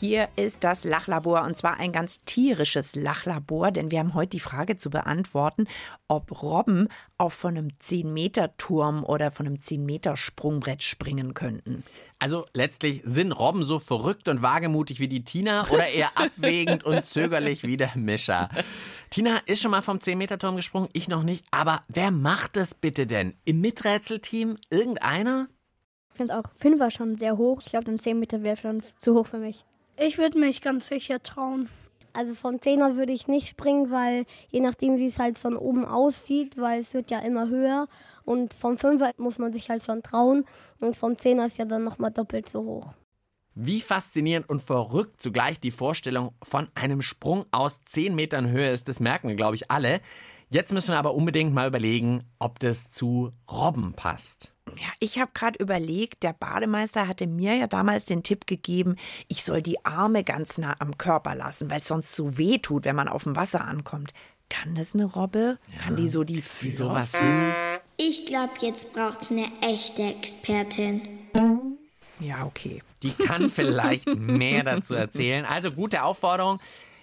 Hier 0.00 0.28
ist 0.36 0.62
das 0.62 0.84
Lachlabor 0.84 1.42
und 1.42 1.56
zwar 1.56 1.80
ein 1.80 1.90
ganz 1.90 2.22
tierisches 2.24 2.94
Lachlabor, 2.94 3.72
denn 3.72 3.90
wir 3.90 3.98
haben 3.98 4.14
heute 4.14 4.30
die 4.30 4.40
Frage 4.40 4.76
zu 4.76 4.90
beantworten, 4.90 5.66
ob 6.06 6.40
Robben 6.40 6.86
auch 7.16 7.32
von 7.32 7.58
einem 7.58 7.70
10-Meter-Turm 7.82 9.02
oder 9.02 9.32
von 9.32 9.46
einem 9.46 9.56
10-Meter-Sprungbrett 9.56 10.84
springen 10.84 11.34
könnten. 11.34 11.82
Also 12.20 12.44
letztlich 12.54 13.02
sind 13.04 13.32
Robben 13.32 13.64
so 13.64 13.80
verrückt 13.80 14.28
und 14.28 14.40
wagemutig 14.40 15.00
wie 15.00 15.08
die 15.08 15.24
Tina 15.24 15.66
oder 15.68 15.88
eher 15.88 16.16
abwägend 16.16 16.84
und 16.84 17.04
zögerlich 17.04 17.64
wie 17.64 17.76
der 17.76 17.96
Mischer. 17.96 18.50
Tina 19.10 19.38
ist 19.46 19.62
schon 19.62 19.72
mal 19.72 19.82
vom 19.82 19.98
10-Meter-Turm 19.98 20.54
gesprungen, 20.54 20.88
ich 20.92 21.08
noch 21.08 21.24
nicht. 21.24 21.44
Aber 21.50 21.82
wer 21.88 22.12
macht 22.12 22.56
das 22.56 22.76
bitte 22.76 23.08
denn? 23.08 23.34
Im 23.44 23.60
Miträtselteam? 23.60 24.58
Irgendeiner? 24.70 25.48
Ich 26.12 26.18
finde 26.18 26.38
auch 26.38 26.44
Fünfer 26.56 26.92
schon 26.92 27.18
sehr 27.18 27.36
hoch. 27.36 27.62
Ich 27.64 27.70
glaube, 27.70 27.86
dann 27.86 27.98
10 27.98 28.16
Meter 28.16 28.44
wäre 28.44 28.56
schon 28.56 28.80
zu 29.00 29.14
hoch 29.14 29.26
für 29.26 29.38
mich. 29.38 29.64
Ich 30.00 30.16
würde 30.16 30.38
mich 30.38 30.62
ganz 30.62 30.88
sicher 30.88 31.20
trauen. 31.22 31.68
Also 32.12 32.34
vom 32.34 32.62
Zehner 32.62 32.96
würde 32.96 33.12
ich 33.12 33.26
nicht 33.26 33.48
springen, 33.48 33.90
weil 33.90 34.26
je 34.50 34.60
nachdem, 34.60 34.96
wie 34.96 35.08
es 35.08 35.18
halt 35.18 35.38
von 35.38 35.56
oben 35.56 35.84
aussieht, 35.84 36.56
weil 36.56 36.82
es 36.82 36.94
wird 36.94 37.10
ja 37.10 37.18
immer 37.18 37.48
höher. 37.48 37.88
Und 38.24 38.54
vom 38.54 38.78
Fünfer 38.78 39.12
muss 39.18 39.38
man 39.38 39.52
sich 39.52 39.68
halt 39.70 39.84
schon 39.84 40.02
trauen. 40.02 40.44
Und 40.80 40.94
vom 40.94 41.18
Zehner 41.18 41.46
ist 41.46 41.58
ja 41.58 41.64
dann 41.64 41.82
nochmal 41.82 42.12
doppelt 42.12 42.48
so 42.48 42.62
hoch. 42.62 42.94
Wie 43.54 43.80
faszinierend 43.80 44.48
und 44.48 44.62
verrückt 44.62 45.20
zugleich 45.20 45.58
die 45.58 45.72
Vorstellung 45.72 46.32
von 46.44 46.68
einem 46.76 47.02
Sprung 47.02 47.44
aus 47.50 47.82
10 47.84 48.14
Metern 48.14 48.48
Höhe 48.48 48.70
ist, 48.70 48.86
das 48.86 49.00
merken 49.00 49.28
wir, 49.28 49.34
glaube 49.34 49.56
ich, 49.56 49.68
alle. 49.68 50.00
Jetzt 50.48 50.72
müssen 50.72 50.92
wir 50.92 50.98
aber 50.98 51.14
unbedingt 51.14 51.52
mal 51.52 51.66
überlegen, 51.66 52.22
ob 52.38 52.60
das 52.60 52.88
zu 52.88 53.32
Robben 53.50 53.94
passt. 53.94 54.54
Ja, 54.76 54.88
ich 55.00 55.18
habe 55.18 55.30
gerade 55.34 55.58
überlegt, 55.58 56.22
der 56.22 56.32
Bademeister 56.32 57.08
hatte 57.08 57.26
mir 57.26 57.54
ja 57.54 57.66
damals 57.66 58.04
den 58.04 58.22
Tipp 58.22 58.46
gegeben, 58.46 58.96
ich 59.28 59.44
soll 59.44 59.62
die 59.62 59.84
Arme 59.84 60.24
ganz 60.24 60.58
nah 60.58 60.76
am 60.78 60.98
Körper 60.98 61.34
lassen, 61.34 61.70
weil 61.70 61.78
es 61.78 61.88
sonst 61.88 62.14
so 62.14 62.38
weh 62.38 62.58
tut, 62.58 62.84
wenn 62.84 62.96
man 62.96 63.08
auf 63.08 63.24
dem 63.24 63.36
Wasser 63.36 63.64
ankommt. 63.64 64.12
Kann 64.48 64.74
das 64.74 64.94
eine 64.94 65.04
Robbe? 65.04 65.58
Ja. 65.72 65.82
Kann 65.82 65.96
die 65.96 66.08
so 66.08 66.24
die 66.24 66.42
Wie 66.60 66.70
sowas 66.70 67.12
sind? 67.12 67.52
Ich 67.98 68.26
glaube, 68.26 68.52
jetzt 68.60 68.94
braucht 68.94 69.22
es 69.22 69.30
eine 69.30 69.46
echte 69.60 70.02
Expertin. 70.02 71.02
Ja, 72.20 72.46
okay. 72.46 72.82
Die 73.02 73.12
kann 73.12 73.50
vielleicht 73.50 74.06
mehr 74.06 74.64
dazu 74.64 74.94
erzählen. 74.94 75.44
Also 75.44 75.70
gute 75.70 76.02
Aufforderung. 76.02 76.58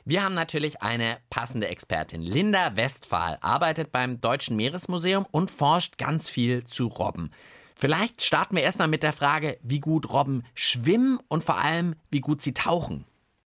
Wir 0.07 0.24
haben 0.24 0.35
natürlich 0.35 0.83
eine 0.83 1.17
passende 1.31 1.67
Expertin. 1.67 2.21
Linda 2.21 2.75
Westphal 2.75 3.39
arbeitet 3.41 3.91
beim 3.91 4.21
Deutschen 4.21 4.55
Meeresmuseum 4.55 5.25
und 5.31 5.50
forscht 5.50 5.97
ganz 5.97 6.29
viel 6.29 6.63
zu 6.63 6.85
Robben. 6.85 7.31
Vielleicht 7.74 8.21
starten 8.21 8.55
wir 8.55 8.62
erstmal 8.62 8.88
mit 8.88 9.01
der 9.01 9.13
Frage, 9.13 9.57
wie 9.63 9.79
gut 9.79 10.13
Robben 10.13 10.43
schwimmen 10.53 11.17
und 11.27 11.43
vor 11.43 11.57
allem, 11.57 11.95
wie 12.12 12.21
gut 12.21 12.43
sie 12.43 12.53
tauchen. 12.53 13.05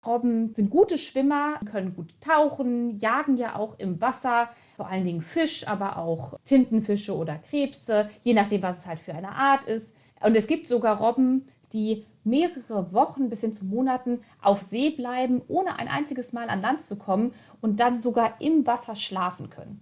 Robben 0.06 0.54
sind 0.54 0.70
gute 0.70 0.96
Schwimmer, 0.96 1.60
können 1.70 1.94
gut 1.94 2.18
tauchen, 2.22 2.96
jagen 2.96 3.36
ja 3.36 3.56
auch 3.56 3.78
im 3.78 4.00
Wasser, 4.00 4.48
vor 4.76 4.88
allen 4.88 5.04
Dingen 5.04 5.20
Fisch, 5.20 5.68
aber 5.68 5.98
auch 5.98 6.38
Tintenfische 6.46 7.14
oder 7.14 7.36
Krebse, 7.36 8.08
je 8.22 8.32
nachdem, 8.32 8.62
was 8.62 8.78
es 8.78 8.86
halt 8.86 9.00
für 9.00 9.12
eine 9.14 9.32
Art 9.32 9.66
ist. 9.66 9.94
Und 10.22 10.34
es 10.34 10.46
gibt 10.46 10.68
sogar 10.68 10.96
Robben, 11.02 11.44
die 11.75 12.06
mehrere 12.26 12.92
Wochen 12.92 13.30
bis 13.30 13.40
hin 13.40 13.52
zu 13.52 13.64
Monaten 13.64 14.21
auf 14.42 14.61
See 14.61 14.90
bleiben, 14.90 15.42
ohne 15.49 15.78
ein 15.78 15.88
einziges 15.88 16.33
Mal 16.33 16.49
an 16.49 16.61
Land 16.61 16.83
zu 16.83 16.97
kommen 16.97 17.33
und 17.61 17.80
dann 17.80 17.97
sogar 17.97 18.40
im 18.40 18.66
Wasser 18.66 18.97
schlafen 18.97 19.50
können. 19.50 19.80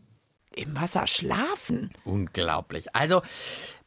Im 0.55 0.77
Wasser 0.77 1.07
schlafen? 1.07 1.91
Unglaublich. 2.05 2.95
Also 2.95 3.23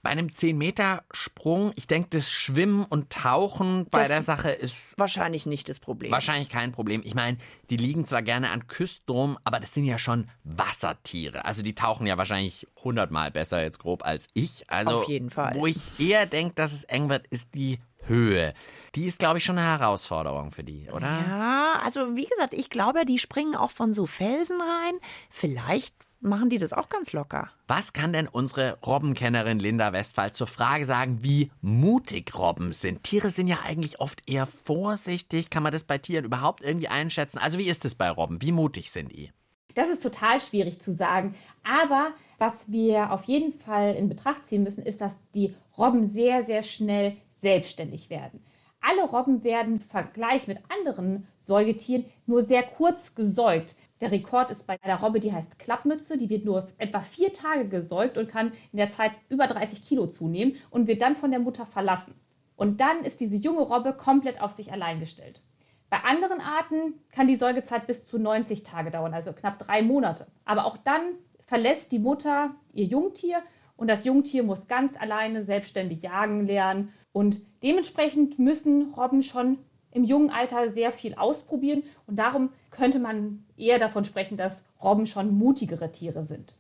bei 0.03 0.11
einem 0.11 0.27
10-Meter-Sprung, 0.27 1.73
ich 1.75 1.87
denke, 1.87 2.09
das 2.11 2.31
Schwimmen 2.31 2.85
und 2.85 3.09
Tauchen 3.09 3.87
bei 3.89 3.99
das 3.99 4.07
der 4.07 4.23
Sache 4.23 4.51
ist 4.51 4.97
wahrscheinlich 4.97 5.45
nicht 5.45 5.69
das 5.69 5.79
Problem. 5.79 6.11
Wahrscheinlich 6.11 6.49
kein 6.49 6.71
Problem. 6.71 7.01
Ich 7.03 7.15
meine, 7.15 7.37
die 7.69 7.77
liegen 7.77 8.05
zwar 8.05 8.21
gerne 8.21 8.51
an 8.51 8.67
Küsten 8.67 9.37
aber 9.43 9.59
das 9.59 9.73
sind 9.73 9.85
ja 9.85 9.97
schon 9.97 10.29
Wassertiere. 10.43 11.45
Also 11.45 11.61
die 11.61 11.75
tauchen 11.75 12.07
ja 12.07 12.17
wahrscheinlich 12.17 12.67
hundertmal 12.83 13.31
besser 13.31 13.61
jetzt 13.61 13.79
grob 13.79 14.05
als 14.05 14.27
ich. 14.33 14.69
Also 14.69 14.91
Auf 14.91 15.09
jeden 15.09 15.29
Fall. 15.29 15.55
Wo 15.55 15.67
ich 15.67 15.77
eher 15.99 16.25
denke, 16.25 16.55
dass 16.55 16.73
es 16.73 16.83
eng 16.85 17.09
wird, 17.09 17.27
ist 17.27 17.53
die 17.53 17.79
Höhe. 18.07 18.53
Die 18.95 19.05
ist, 19.05 19.19
glaube 19.19 19.37
ich, 19.37 19.43
schon 19.43 19.57
eine 19.57 19.67
Herausforderung 19.67 20.51
für 20.51 20.63
die, 20.63 20.89
oder? 20.91 21.07
Ja, 21.27 21.79
also 21.83 22.15
wie 22.15 22.25
gesagt, 22.25 22.53
ich 22.53 22.69
glaube, 22.69 23.05
die 23.05 23.19
springen 23.19 23.55
auch 23.55 23.71
von 23.71 23.93
so 23.93 24.05
Felsen 24.05 24.59
rein. 24.59 24.95
Vielleicht 25.29 25.93
machen 26.19 26.49
die 26.49 26.57
das 26.57 26.73
auch 26.73 26.89
ganz 26.89 27.13
locker. 27.13 27.49
Was 27.67 27.93
kann 27.93 28.13
denn 28.13 28.27
unsere 28.27 28.77
Robbenkennerin 28.85 29.59
Linda 29.59 29.93
Westphal 29.93 30.33
zur 30.33 30.47
Frage 30.47 30.85
sagen, 30.85 31.19
wie 31.21 31.51
mutig 31.61 32.37
Robben 32.37 32.73
sind? 32.73 33.03
Tiere 33.03 33.29
sind 33.29 33.47
ja 33.47 33.59
eigentlich 33.63 33.99
oft 33.99 34.27
eher 34.27 34.45
vorsichtig. 34.45 35.49
Kann 35.49 35.63
man 35.63 35.71
das 35.71 35.83
bei 35.83 35.97
Tieren 35.97 36.25
überhaupt 36.25 36.63
irgendwie 36.63 36.87
einschätzen? 36.87 37.37
Also 37.37 37.57
wie 37.57 37.67
ist 37.67 37.85
es 37.85 37.95
bei 37.95 38.09
Robben? 38.09 38.41
Wie 38.41 38.51
mutig 38.51 38.91
sind 38.91 39.11
die? 39.11 39.31
Das 39.75 39.89
ist 39.89 40.01
total 40.01 40.41
schwierig 40.41 40.81
zu 40.81 40.91
sagen. 40.91 41.35
Aber 41.63 42.11
was 42.39 42.71
wir 42.71 43.11
auf 43.11 43.25
jeden 43.25 43.53
Fall 43.53 43.93
in 43.93 44.09
Betracht 44.09 44.45
ziehen 44.47 44.63
müssen, 44.63 44.83
ist, 44.83 45.01
dass 45.01 45.19
die 45.35 45.55
Robben 45.77 46.07
sehr, 46.07 46.43
sehr 46.45 46.63
schnell 46.63 47.15
selbstständig 47.39 48.09
werden. 48.09 48.43
Alle 48.81 49.03
Robben 49.03 49.43
werden 49.43 49.73
im 49.73 49.79
Vergleich 49.79 50.47
mit 50.47 50.59
anderen 50.69 51.27
Säugetieren 51.39 52.05
nur 52.25 52.41
sehr 52.41 52.63
kurz 52.63 53.15
gesäugt. 53.15 53.75
Der 54.01 54.11
Rekord 54.11 54.51
ist 54.51 54.67
bei 54.67 54.77
einer 54.81 54.99
Robbe, 54.99 55.19
die 55.19 55.33
heißt 55.33 55.57
Klappmütze. 55.59 56.17
Die 56.17 56.29
wird 56.29 56.45
nur 56.45 56.67
etwa 56.77 56.99
vier 56.99 57.33
Tage 57.33 57.67
gesäugt 57.67 58.17
und 58.17 58.29
kann 58.29 58.51
in 58.71 58.77
der 58.77 58.91
Zeit 58.91 59.11
über 59.29 59.47
30 59.47 59.83
Kilo 59.83 60.05
zunehmen 60.07 60.55
und 60.69 60.87
wird 60.87 61.01
dann 61.01 61.15
von 61.15 61.31
der 61.31 61.39
Mutter 61.39 61.65
verlassen. 61.65 62.13
Und 62.55 62.79
dann 62.81 63.03
ist 63.03 63.19
diese 63.19 63.35
junge 63.35 63.61
Robbe 63.61 63.93
komplett 63.93 64.41
auf 64.41 64.51
sich 64.51 64.71
allein 64.71 64.99
gestellt. 64.99 65.41
Bei 65.89 66.03
anderen 66.03 66.41
Arten 66.41 66.95
kann 67.11 67.27
die 67.27 67.37
Säugezeit 67.37 67.87
bis 67.87 68.07
zu 68.07 68.19
90 68.19 68.63
Tage 68.63 68.91
dauern, 68.91 69.13
also 69.13 69.31
knapp 69.33 69.57
drei 69.57 69.81
Monate. 69.81 70.27
Aber 70.43 70.65
auch 70.65 70.77
dann 70.77 71.15
verlässt 71.39 71.91
die 71.91 71.99
Mutter 71.99 72.55
ihr 72.73 72.85
Jungtier 72.85 73.41
und 73.77 73.87
das 73.87 74.03
Jungtier 74.03 74.43
muss 74.43 74.67
ganz 74.67 74.99
alleine 74.99 75.43
selbstständig 75.43 76.01
jagen 76.01 76.45
lernen. 76.45 76.91
Und 77.11 77.41
dementsprechend 77.63 78.39
müssen 78.39 78.93
Robben 78.93 79.23
schon 79.23 79.57
im 79.91 80.03
jungen 80.03 80.29
Alter 80.29 80.71
sehr 80.71 80.91
viel 80.91 81.15
ausprobieren 81.15 81.83
und 82.05 82.17
darum 82.17 82.51
könnte 82.71 82.99
man 82.99 83.45
eher 83.57 83.79
davon 83.79 84.05
sprechen, 84.05 84.37
dass 84.37 84.65
Robben 84.83 85.07
schon 85.07 85.35
mutigere 85.37 85.91
Tiere 85.91 86.23
sind. 86.23 86.53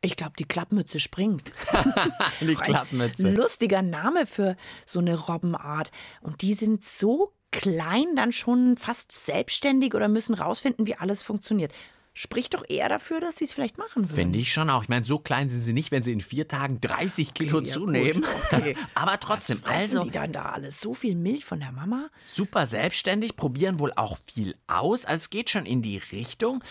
Ich 0.00 0.16
glaube, 0.16 0.34
die 0.38 0.44
Klappmütze 0.44 1.00
springt. 1.00 1.52
die 2.40 2.54
Klappmütze. 2.54 3.26
Ein 3.26 3.34
lustiger 3.34 3.82
Name 3.82 4.26
für 4.26 4.56
so 4.86 5.00
eine 5.00 5.18
Robbenart. 5.18 5.90
Und 6.22 6.40
die 6.42 6.54
sind 6.54 6.84
so 6.84 7.32
klein 7.50 8.14
dann 8.14 8.30
schon 8.30 8.76
fast 8.76 9.10
selbstständig 9.10 9.94
oder 9.94 10.06
müssen 10.06 10.34
rausfinden, 10.34 10.86
wie 10.86 10.94
alles 10.94 11.22
funktioniert 11.22 11.72
spricht 12.18 12.54
doch 12.54 12.64
eher 12.68 12.88
dafür, 12.88 13.20
dass 13.20 13.36
sie 13.36 13.44
es 13.44 13.52
vielleicht 13.52 13.78
machen 13.78 14.02
würden. 14.02 14.12
Finde 14.12 14.40
ich 14.40 14.52
schon 14.52 14.70
auch. 14.70 14.82
Ich 14.82 14.88
meine, 14.88 15.04
so 15.04 15.20
klein 15.20 15.48
sind 15.48 15.60
sie 15.60 15.72
nicht, 15.72 15.92
wenn 15.92 16.02
sie 16.02 16.12
in 16.12 16.20
vier 16.20 16.48
Tagen 16.48 16.80
30 16.80 17.32
Kilo 17.32 17.58
okay, 17.58 17.70
zunehmen. 17.70 18.26
Ja 18.50 18.58
okay. 18.58 18.76
Aber 18.96 19.20
trotzdem, 19.20 19.60
Was 19.62 19.72
also 19.72 20.02
die 20.02 20.10
dann 20.10 20.32
da 20.32 20.46
alles 20.46 20.80
so 20.80 20.94
viel 20.94 21.14
Milch 21.14 21.44
von 21.44 21.60
der 21.60 21.70
Mama? 21.70 22.10
Super 22.24 22.66
selbstständig, 22.66 23.36
probieren 23.36 23.78
wohl 23.78 23.92
auch 23.94 24.18
viel 24.24 24.56
aus. 24.66 25.04
Also 25.04 25.22
es 25.22 25.30
geht 25.30 25.48
schon 25.48 25.64
in 25.64 25.80
die 25.80 25.98
Richtung. 25.98 26.64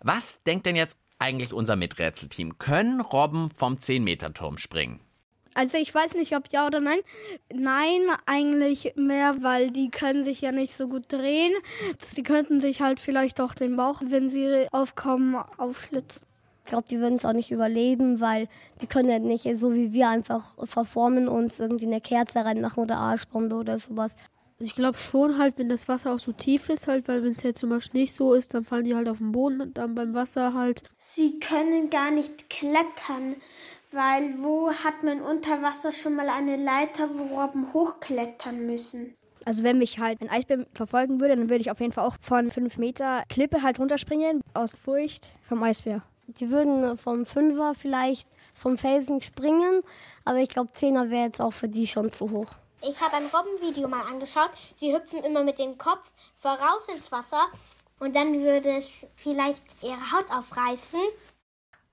Was 0.00 0.42
denkt 0.44 0.64
denn 0.64 0.76
jetzt 0.76 0.96
eigentlich 1.18 1.52
unser 1.52 1.76
Miträtselteam? 1.76 2.56
Können 2.56 3.02
Robben 3.02 3.50
vom 3.50 3.74
10-Meter-Turm 3.74 4.56
springen? 4.56 5.00
Also 5.54 5.78
ich 5.78 5.94
weiß 5.94 6.14
nicht, 6.14 6.36
ob 6.36 6.44
ja 6.52 6.66
oder 6.66 6.80
nein. 6.80 6.98
Nein, 7.52 8.02
eigentlich 8.26 8.92
mehr, 8.96 9.42
weil 9.42 9.70
die 9.70 9.90
können 9.90 10.22
sich 10.22 10.40
ja 10.40 10.52
nicht 10.52 10.74
so 10.74 10.88
gut 10.88 11.12
drehen. 11.12 11.52
Die 12.16 12.22
könnten 12.22 12.60
sich 12.60 12.80
halt 12.80 13.00
vielleicht 13.00 13.40
auch 13.40 13.54
den 13.54 13.76
Bauch, 13.76 14.00
wenn 14.04 14.28
sie 14.28 14.66
aufkommen, 14.72 15.36
aufschlitzen. 15.56 16.26
Ich 16.64 16.70
glaube, 16.70 16.86
die 16.90 17.00
würden 17.00 17.16
es 17.16 17.24
auch 17.24 17.32
nicht 17.32 17.50
überleben, 17.50 18.20
weil 18.20 18.46
die 18.82 18.86
können 18.86 19.08
ja 19.08 19.18
nicht 19.18 19.48
so 19.56 19.74
wie 19.74 19.94
wir 19.94 20.10
einfach 20.10 20.44
verformen 20.68 21.26
und 21.26 21.58
irgendwie 21.58 21.86
eine 21.86 22.02
Kerze 22.02 22.44
reinmachen 22.44 22.82
oder 22.82 22.98
Arschbombe 22.98 23.56
oder 23.56 23.78
sowas. 23.78 24.12
Also 24.60 24.70
ich 24.70 24.74
glaube 24.74 24.98
schon 24.98 25.38
halt, 25.38 25.56
wenn 25.56 25.68
das 25.68 25.86
Wasser 25.86 26.12
auch 26.12 26.18
so 26.18 26.32
tief 26.32 26.68
ist, 26.68 26.88
halt, 26.88 27.06
weil 27.06 27.22
wenn 27.22 27.32
es 27.32 27.42
jetzt 27.44 27.60
zum 27.60 27.70
Beispiel 27.70 28.02
nicht 28.02 28.12
so 28.12 28.34
ist, 28.34 28.54
dann 28.54 28.64
fallen 28.64 28.84
die 28.84 28.96
halt 28.96 29.08
auf 29.08 29.18
den 29.18 29.30
Boden 29.30 29.60
und 29.60 29.78
dann 29.78 29.94
beim 29.94 30.14
Wasser 30.14 30.52
halt. 30.52 30.82
Sie 30.96 31.38
können 31.38 31.90
gar 31.90 32.10
nicht 32.10 32.50
klettern, 32.50 33.36
weil 33.90 34.42
wo 34.42 34.70
hat 34.70 35.02
man 35.02 35.20
unter 35.20 35.62
Wasser 35.62 35.92
schon 35.92 36.16
mal 36.16 36.28
eine 36.28 36.56
Leiter, 36.56 37.08
wo 37.12 37.40
Robben 37.40 37.72
hochklettern 37.72 38.66
müssen? 38.66 39.14
Also 39.44 39.62
wenn 39.62 39.78
mich 39.78 39.98
halt 39.98 40.20
ein 40.20 40.28
Eisbär 40.28 40.66
verfolgen 40.74 41.20
würde, 41.20 41.36
dann 41.36 41.48
würde 41.48 41.62
ich 41.62 41.70
auf 41.70 41.80
jeden 41.80 41.92
Fall 41.92 42.04
auch 42.04 42.16
von 42.20 42.50
5 42.50 42.76
Meter 42.76 43.22
Klippe 43.28 43.62
halt 43.62 43.78
runterspringen, 43.78 44.42
aus 44.52 44.74
Furcht 44.74 45.28
vom 45.48 45.62
Eisbär. 45.62 46.02
Die 46.26 46.50
würden 46.50 46.98
vom 46.98 47.24
Fünfer 47.24 47.74
vielleicht 47.74 48.28
vom 48.52 48.76
Felsen 48.76 49.20
springen, 49.20 49.82
aber 50.24 50.38
ich 50.38 50.50
glaube 50.50 50.72
Zehner 50.74 51.08
wäre 51.08 51.26
jetzt 51.26 51.40
auch 51.40 51.52
für 51.52 51.68
die 51.68 51.86
schon 51.86 52.12
zu 52.12 52.30
hoch. 52.30 52.48
Ich 52.82 53.00
habe 53.00 53.16
ein 53.16 53.24
Robbenvideo 53.32 53.88
mal 53.88 54.02
angeschaut. 54.02 54.50
Sie 54.76 54.94
hüpfen 54.94 55.24
immer 55.24 55.42
mit 55.42 55.58
dem 55.58 55.78
Kopf 55.78 56.10
voraus 56.36 56.86
ins 56.94 57.10
Wasser 57.10 57.46
und 57.98 58.14
dann 58.14 58.42
würde 58.42 58.76
es 58.76 58.88
vielleicht 59.16 59.62
ihre 59.82 60.12
Haut 60.12 60.30
aufreißen 60.30 61.00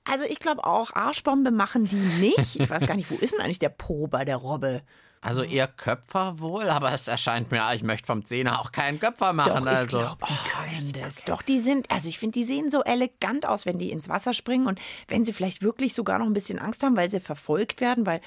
Also 0.05 0.23
ich 0.23 0.39
glaube 0.39 0.63
auch, 0.63 0.93
Arschbombe 0.93 1.51
machen 1.51 1.83
die 1.83 1.95
nicht. 1.95 2.55
Ich 2.55 2.69
weiß 2.69 2.85
gar 2.85 2.95
nicht, 2.95 3.09
wo 3.09 3.15
ist 3.15 3.33
denn 3.33 3.41
eigentlich 3.41 3.59
der 3.59 3.69
Po 3.69 4.07
bei 4.07 4.23
der 4.23 4.37
Robbe? 4.37 4.83
Also 5.25 5.41
eher 5.41 5.67
Köpfer 5.67 6.39
wohl, 6.39 6.69
aber 6.69 6.93
es 6.93 7.07
erscheint 7.07 7.49
mir, 7.49 7.63
ich 7.73 7.81
möchte 7.81 8.05
vom 8.05 8.23
Zehner 8.23 8.61
auch 8.61 8.71
keinen 8.71 8.99
Köpfer 8.99 9.33
machen. 9.33 9.65
Doch, 9.65 9.71
ich 9.71 9.77
also. 9.77 9.97
glaube, 9.97 10.25
die 10.29 10.49
können 10.49 10.93
das. 10.93 11.23
Doch, 11.23 11.41
die 11.41 11.57
sind, 11.57 11.89
also 11.89 12.07
ich 12.07 12.19
finde, 12.19 12.33
die 12.33 12.43
sehen 12.43 12.69
so 12.69 12.83
elegant 12.83 13.47
aus, 13.47 13.65
wenn 13.65 13.79
die 13.79 13.89
ins 13.89 14.07
Wasser 14.07 14.35
springen 14.35 14.67
und 14.67 14.79
wenn 15.07 15.23
sie 15.23 15.33
vielleicht 15.33 15.63
wirklich 15.63 15.95
sogar 15.95 16.19
noch 16.19 16.27
ein 16.27 16.33
bisschen 16.33 16.59
Angst 16.59 16.83
haben, 16.83 16.95
weil 16.95 17.09
sie 17.09 17.19
verfolgt 17.19 17.81
werden, 17.81 18.05
weil 18.05 18.21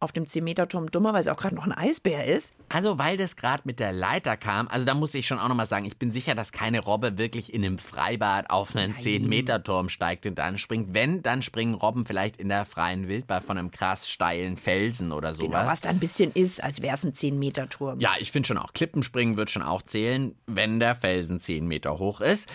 auf 0.00 0.12
dem 0.12 0.24
10-Meter-Turm 0.24 0.90
dummerweise 0.90 1.30
auch 1.30 1.36
gerade 1.36 1.54
noch 1.54 1.66
ein 1.66 1.72
Eisbär 1.72 2.24
ist. 2.24 2.54
Also, 2.70 2.98
weil 2.98 3.16
das 3.16 3.36
gerade 3.36 3.62
mit 3.66 3.78
der 3.78 3.92
Leiter 3.92 4.36
kam, 4.36 4.66
also 4.68 4.86
da 4.86 4.94
muss 4.94 5.14
ich 5.14 5.26
schon 5.26 5.38
auch 5.38 5.48
nochmal 5.48 5.66
sagen, 5.66 5.84
ich 5.84 5.98
bin 5.98 6.10
sicher, 6.10 6.34
dass 6.34 6.52
keine 6.52 6.80
Robbe 6.80 7.18
wirklich 7.18 7.52
in 7.52 7.64
einem 7.64 7.78
Freibad 7.78 8.48
auf 8.48 8.74
einen 8.74 8.94
10-Meter-Turm 8.94 9.90
steigt 9.90 10.24
und 10.26 10.38
dann 10.38 10.58
springt. 10.58 10.94
Wenn, 10.94 11.22
dann 11.22 11.42
springen 11.42 11.74
Robben 11.74 12.06
vielleicht 12.06 12.38
in 12.38 12.48
der 12.48 12.64
freien 12.64 13.08
Wildbahn 13.08 13.42
von 13.42 13.58
einem 13.58 13.70
krass 13.70 14.08
steilen 14.08 14.56
Felsen 14.56 15.12
oder 15.12 15.34
sowas. 15.34 15.60
Genau, 15.60 15.66
was 15.66 15.80
da 15.82 15.90
ein 15.90 16.00
bisschen 16.00 16.32
ist, 16.32 16.64
als 16.64 16.80
wäre 16.80 16.94
es 16.94 17.04
ein 17.04 17.12
10-Meter-Turm. 17.12 18.00
Ja, 18.00 18.12
ich 18.18 18.32
finde 18.32 18.46
schon 18.46 18.58
auch, 18.58 18.72
Klippenspringen 18.72 19.36
wird 19.36 19.50
schon 19.50 19.62
auch 19.62 19.82
zählen, 19.82 20.34
wenn 20.46 20.80
der 20.80 20.94
Felsen 20.94 21.40
10 21.40 21.66
Meter 21.66 21.98
hoch 21.98 22.20
ist. 22.20 22.48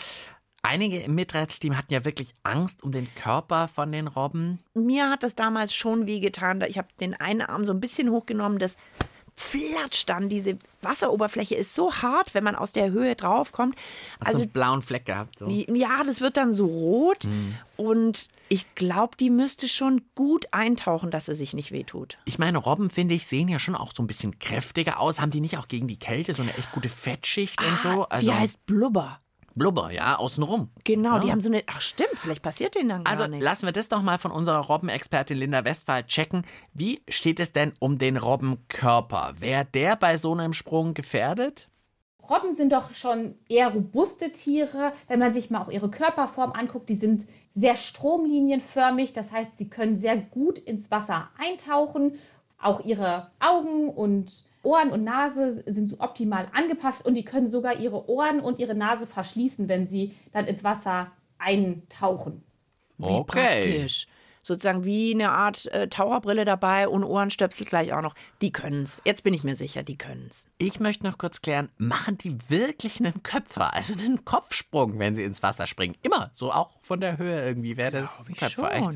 Einige 0.65 0.99
im 0.99 1.13
Miträtselteam 1.13 1.77
hatten 1.77 1.93
ja 1.93 2.05
wirklich 2.05 2.33
Angst 2.41 2.83
um 2.83 2.91
den 2.91 3.07
Körper 3.13 3.67
von 3.67 3.91
den 3.91 4.07
Robben. 4.07 4.59
Mir 4.73 5.11
hat 5.11 5.21
das 5.21 5.35
damals 5.35 5.75
schon 5.75 6.07
wehgetan. 6.07 6.61
Ich 6.67 6.79
habe 6.79 6.87
den 6.99 7.13
einen 7.13 7.41
Arm 7.41 7.65
so 7.65 7.73
ein 7.73 7.79
bisschen 7.79 8.09
hochgenommen, 8.09 8.57
das 8.57 8.75
flatscht 9.35 10.09
dann. 10.09 10.27
Diese 10.27 10.57
Wasseroberfläche 10.81 11.53
ist 11.53 11.75
so 11.75 11.93
hart, 11.93 12.33
wenn 12.33 12.43
man 12.43 12.55
aus 12.55 12.73
der 12.73 12.89
Höhe 12.89 13.15
draufkommt. 13.15 13.75
Hast 14.19 14.27
also 14.27 14.41
einen 14.41 14.51
blauen 14.51 14.81
Fleck 14.81 15.05
gehabt. 15.05 15.37
So. 15.37 15.47
Ja, 15.49 16.03
das 16.03 16.19
wird 16.19 16.35
dann 16.35 16.51
so 16.51 16.65
rot. 16.65 17.25
Hm. 17.25 17.53
Und 17.77 18.27
ich 18.49 18.73
glaube, 18.73 19.17
die 19.17 19.29
müsste 19.29 19.67
schon 19.67 20.01
gut 20.15 20.47
eintauchen, 20.51 21.11
dass 21.11 21.25
sie 21.25 21.35
sich 21.35 21.53
nicht 21.53 21.71
wehtut. 21.71 22.17
Ich 22.25 22.39
meine, 22.39 22.57
Robben, 22.57 22.89
finde 22.89 23.13
ich, 23.13 23.27
sehen 23.27 23.49
ja 23.49 23.59
schon 23.59 23.75
auch 23.75 23.91
so 23.93 24.01
ein 24.01 24.07
bisschen 24.07 24.39
kräftiger 24.39 24.99
aus. 24.99 25.21
Haben 25.21 25.31
die 25.31 25.41
nicht 25.41 25.57
auch 25.57 25.67
gegen 25.67 25.87
die 25.87 25.99
Kälte 25.99 26.33
so 26.33 26.41
eine 26.41 26.55
echt 26.57 26.71
gute 26.71 26.89
Fettschicht 26.89 27.61
und 27.61 27.79
so? 27.79 28.07
die 28.21 28.33
heißt 28.33 28.65
Blubber. 28.65 29.19
Blubber, 29.55 29.91
ja, 29.91 30.17
außenrum. 30.17 30.69
Genau, 30.83 31.15
ja. 31.15 31.19
die 31.19 31.31
haben 31.31 31.39
so 31.41 31.47
eine. 31.49 31.63
Ach, 31.67 31.79
stimmt, 31.79 32.15
vielleicht 32.15 32.41
passiert 32.41 32.75
denen 32.75 32.89
dann 32.89 33.03
gar 33.05 33.11
Also 33.11 33.27
nichts. 33.27 33.43
lassen 33.43 33.65
wir 33.65 33.71
das 33.71 33.87
doch 33.87 34.01
mal 34.01 34.17
von 34.17 34.31
unserer 34.31 34.59
Robbenexpertin 34.59 35.37
Linda 35.37 35.63
Westphal 35.63 36.03
checken. 36.03 36.45
Wie 36.73 37.01
steht 37.07 37.39
es 37.39 37.53
denn 37.53 37.71
um 37.79 37.97
den 37.97 38.17
Robbenkörper? 38.17 39.35
Wäre 39.39 39.65
der 39.65 39.95
bei 39.95 40.17
so 40.17 40.33
einem 40.33 40.53
Sprung 40.53 40.93
gefährdet? 40.93 41.69
Robben 42.29 42.53
sind 42.55 42.73
doch 42.73 42.91
schon 42.91 43.35
eher 43.47 43.69
robuste 43.69 44.31
Tiere. 44.31 44.91
Wenn 45.07 45.19
man 45.19 45.31
sich 45.31 45.49
mal 45.51 45.61
auch 45.61 45.69
ihre 45.69 45.89
Körperform 45.89 46.51
anguckt, 46.51 46.89
die 46.89 46.95
sind 46.95 47.25
sehr 47.53 47.75
stromlinienförmig. 47.75 49.13
Das 49.13 49.31
heißt, 49.31 49.57
sie 49.57 49.69
können 49.69 49.95
sehr 49.95 50.17
gut 50.17 50.57
ins 50.57 50.91
Wasser 50.91 51.29
eintauchen. 51.37 52.19
Auch 52.61 52.83
ihre 52.83 53.31
Augen 53.39 53.89
und 53.89 54.31
Ohren 54.65 54.91
und 54.91 55.03
Nase 55.03 55.63
sind 55.65 55.89
so 55.89 55.99
optimal 55.99 56.47
angepasst 56.53 57.05
und 57.05 57.15
die 57.15 57.25
können 57.25 57.47
sogar 57.47 57.77
ihre 57.77 58.09
Ohren 58.09 58.39
und 58.39 58.59
ihre 58.59 58.75
Nase 58.75 59.07
verschließen, 59.07 59.69
wenn 59.69 59.85
sie 59.85 60.15
dann 60.31 60.45
ins 60.45 60.63
Wasser 60.63 61.11
eintauchen. 61.37 62.43
Wie 62.97 63.05
Okay. 63.05 63.25
praktisch. 63.25 64.07
Sozusagen 64.43 64.85
wie 64.85 65.11
eine 65.11 65.31
Art 65.31 65.65
äh, 65.73 65.87
Taucherbrille 65.87 66.45
dabei 66.45 66.87
und 66.87 67.03
Ohrenstöpsel 67.03 67.65
gleich 67.65 67.93
auch 67.93 68.03
noch. 68.03 68.13
Die 68.43 68.51
können's. 68.51 69.01
Jetzt 69.03 69.23
bin 69.23 69.33
ich 69.33 69.43
mir 69.43 69.55
sicher, 69.55 69.81
die 69.81 69.97
können's. 69.97 70.51
Ich 70.59 70.79
möchte 70.79 71.03
noch 71.07 71.17
kurz 71.17 71.41
klären, 71.41 71.69
machen 71.77 72.19
die 72.19 72.37
wirklich 72.47 72.99
einen 72.99 73.23
Köpfer, 73.23 73.73
also 73.73 73.93
einen 73.93 74.23
Kopfsprung, 74.23 74.99
wenn 74.99 75.15
sie 75.15 75.23
ins 75.23 75.41
Wasser 75.41 75.65
springen? 75.65 75.95
Immer, 76.03 76.29
so 76.35 76.51
auch 76.51 76.79
von 76.79 76.99
der 76.99 77.17
Höhe 77.17 77.43
irgendwie 77.43 77.75
wäre 77.75 77.91
das 77.91 78.23
ein 78.27 78.35
Köpfer, 78.35 78.71
echt? 78.71 78.91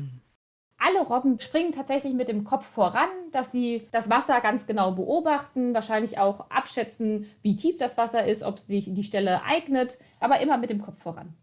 Alle 0.82 1.00
Robben 1.00 1.38
springen 1.38 1.72
tatsächlich 1.72 2.14
mit 2.14 2.30
dem 2.30 2.42
Kopf 2.42 2.64
voran, 2.66 3.10
dass 3.32 3.52
sie 3.52 3.86
das 3.92 4.08
Wasser 4.08 4.40
ganz 4.40 4.66
genau 4.66 4.92
beobachten, 4.92 5.74
wahrscheinlich 5.74 6.18
auch 6.18 6.48
abschätzen, 6.48 7.26
wie 7.42 7.54
tief 7.54 7.76
das 7.76 7.98
Wasser 7.98 8.26
ist, 8.26 8.42
ob 8.42 8.58
sich 8.58 8.86
die 8.94 9.04
Stelle 9.04 9.42
eignet, 9.44 9.98
aber 10.20 10.40
immer 10.40 10.56
mit 10.56 10.70
dem 10.70 10.80
Kopf 10.80 10.98
voran. 10.98 11.34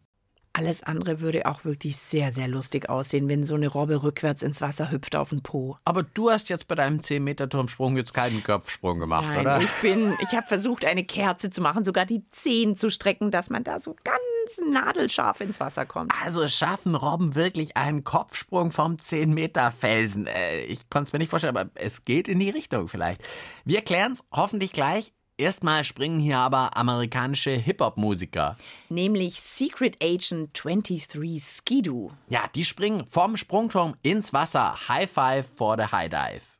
Alles 0.53 0.81
andere 0.81 1.21
würde 1.21 1.45
auch 1.45 1.65
wirklich 1.65 1.97
sehr, 1.97 2.31
sehr 2.31 2.47
lustig 2.47 2.89
aussehen, 2.89 3.29
wenn 3.29 3.43
so 3.43 3.53
eine 3.53 3.67
Robbe 3.67 4.01
rückwärts 4.01 4.41
ins 4.41 4.59
Wasser 4.59 4.89
hüpft 4.89 5.15
auf 5.15 5.29
den 5.29 5.43
Po. 5.43 5.77
Aber 5.85 6.01
du 6.01 6.31
hast 6.31 6.49
jetzt 6.49 6.67
bei 6.67 6.73
deinem 6.73 6.97
10-Meter-Turmsprung 6.97 7.95
jetzt 7.95 8.15
keinen 8.15 8.41
Kopfsprung 8.41 8.99
gemacht, 8.99 9.27
Nein, 9.27 9.41
oder? 9.41 9.61
ich 9.61 9.69
bin, 9.83 10.15
ich 10.19 10.35
habe 10.35 10.47
versucht, 10.47 10.83
eine 10.83 11.03
Kerze 11.03 11.51
zu 11.51 11.61
machen, 11.61 11.83
sogar 11.83 12.07
die 12.07 12.27
Zehen 12.31 12.75
zu 12.75 12.89
strecken, 12.89 13.29
dass 13.29 13.51
man 13.51 13.63
da 13.63 13.79
so 13.79 13.95
ganz 14.03 14.17
nadelscharf 14.57 15.41
ins 15.41 15.59
Wasser 15.59 15.85
kommt. 15.85 16.11
Also 16.23 16.47
schaffen 16.47 16.95
Robben 16.95 17.35
wirklich 17.35 17.77
einen 17.77 18.03
Kopfsprung 18.03 18.71
vom 18.71 18.95
10-Meter-Felsen? 18.95 20.27
Äh, 20.27 20.61
ich 20.65 20.89
konnte 20.89 21.07
es 21.07 21.13
mir 21.13 21.19
nicht 21.19 21.29
vorstellen, 21.29 21.55
aber 21.55 21.69
es 21.75 22.05
geht 22.05 22.27
in 22.27 22.39
die 22.39 22.49
Richtung 22.49 22.87
vielleicht. 22.87 23.21
Wir 23.65 23.81
klären 23.81 24.13
es 24.13 24.23
hoffentlich 24.31 24.71
gleich. 24.71 25.13
Erstmal 25.39 25.83
springen 25.83 26.19
hier 26.19 26.39
aber 26.39 26.75
amerikanische 26.75 27.51
Hip-Hop-Musiker. 27.51 28.57
Nämlich 28.89 29.39
Secret 29.39 29.97
Agent 30.01 30.49
23 30.53 31.39
Skidoo. 31.43 32.09
Ja, 32.27 32.45
die 32.55 32.63
springen 32.63 33.05
vom 33.07 33.37
Sprungturm 33.37 33.95
ins 34.01 34.33
Wasser. 34.33 34.87
High 34.87 35.09
Five 35.09 35.47
for 35.55 35.77
the 35.77 35.91
High 35.91 36.09
Dive. 36.09 36.56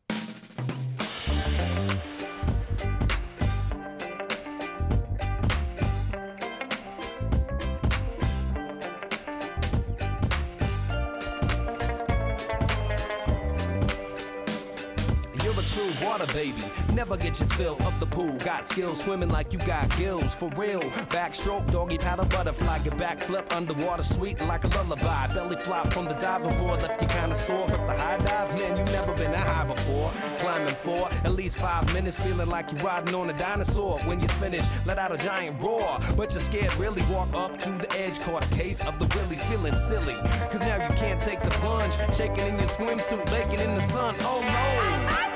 Never 17.10 17.24
get 17.24 17.40
your 17.40 17.48
fill 17.48 17.78
of 17.88 17.98
the 18.02 18.06
pool. 18.06 18.34
Got 18.40 18.66
skills 18.66 19.02
swimming 19.02 19.30
like 19.30 19.54
you 19.54 19.60
got 19.60 19.88
gills. 19.96 20.36
For 20.36 20.50
real. 20.58 20.82
Backstroke, 21.08 21.72
doggy 21.72 21.98
paddle, 21.98 22.26
butterfly. 22.26 22.80
Get 22.80 22.94
backflip 22.96 23.50
underwater, 23.56 24.04
sweet 24.04 24.46
like 24.46 24.66
a 24.66 24.68
lullaby. 24.68 25.34
Belly 25.34 25.56
flop 25.56 25.94
from 25.94 26.04
the 26.04 26.16
diving 26.16 26.58
board. 26.58 26.82
Left 26.82 27.02
you 27.02 27.08
kinda 27.08 27.38
sore. 27.38 27.66
But 27.70 27.88
the 27.88 27.94
high 27.94 28.18
dive, 28.18 28.50
man, 28.60 28.76
you 28.76 28.84
never 28.92 29.14
been 29.14 29.32
that 29.32 29.48
high 29.48 29.64
before. 29.64 30.12
Climbing 30.40 30.76
for 30.76 31.08
at 31.24 31.32
least 31.32 31.56
five 31.56 31.94
minutes. 31.94 32.18
Feeling 32.18 32.50
like 32.50 32.74
you're 32.74 32.82
riding 32.82 33.16
on 33.16 33.30
a 33.30 33.34
dinosaur. 33.40 34.00
When 34.00 34.20
you 34.20 34.28
finish, 34.28 34.66
let 34.86 34.98
out 34.98 35.14
a 35.14 35.18
giant 35.18 35.62
roar. 35.62 36.00
But 36.18 36.34
you're 36.34 36.42
scared, 36.42 36.76
really 36.76 37.04
walk 37.04 37.34
up 37.34 37.58
to 37.60 37.70
the 37.70 37.90
edge. 37.98 38.20
Caught 38.20 38.52
a 38.52 38.56
case 38.56 38.86
of 38.86 39.00
the 39.00 39.06
willies. 39.16 39.42
Feeling 39.46 39.76
silly. 39.76 40.16
Cause 40.52 40.60
now 40.60 40.86
you 40.86 40.94
can't 40.96 41.22
take 41.22 41.42
the 41.42 41.52
plunge. 41.52 41.94
Shaking 42.18 42.48
in 42.48 42.60
your 42.60 42.68
swimsuit, 42.68 43.26
baking 43.28 43.66
in 43.66 43.76
the 43.76 43.82
sun. 43.82 44.14
Oh 44.20 44.42
no. 44.42 45.27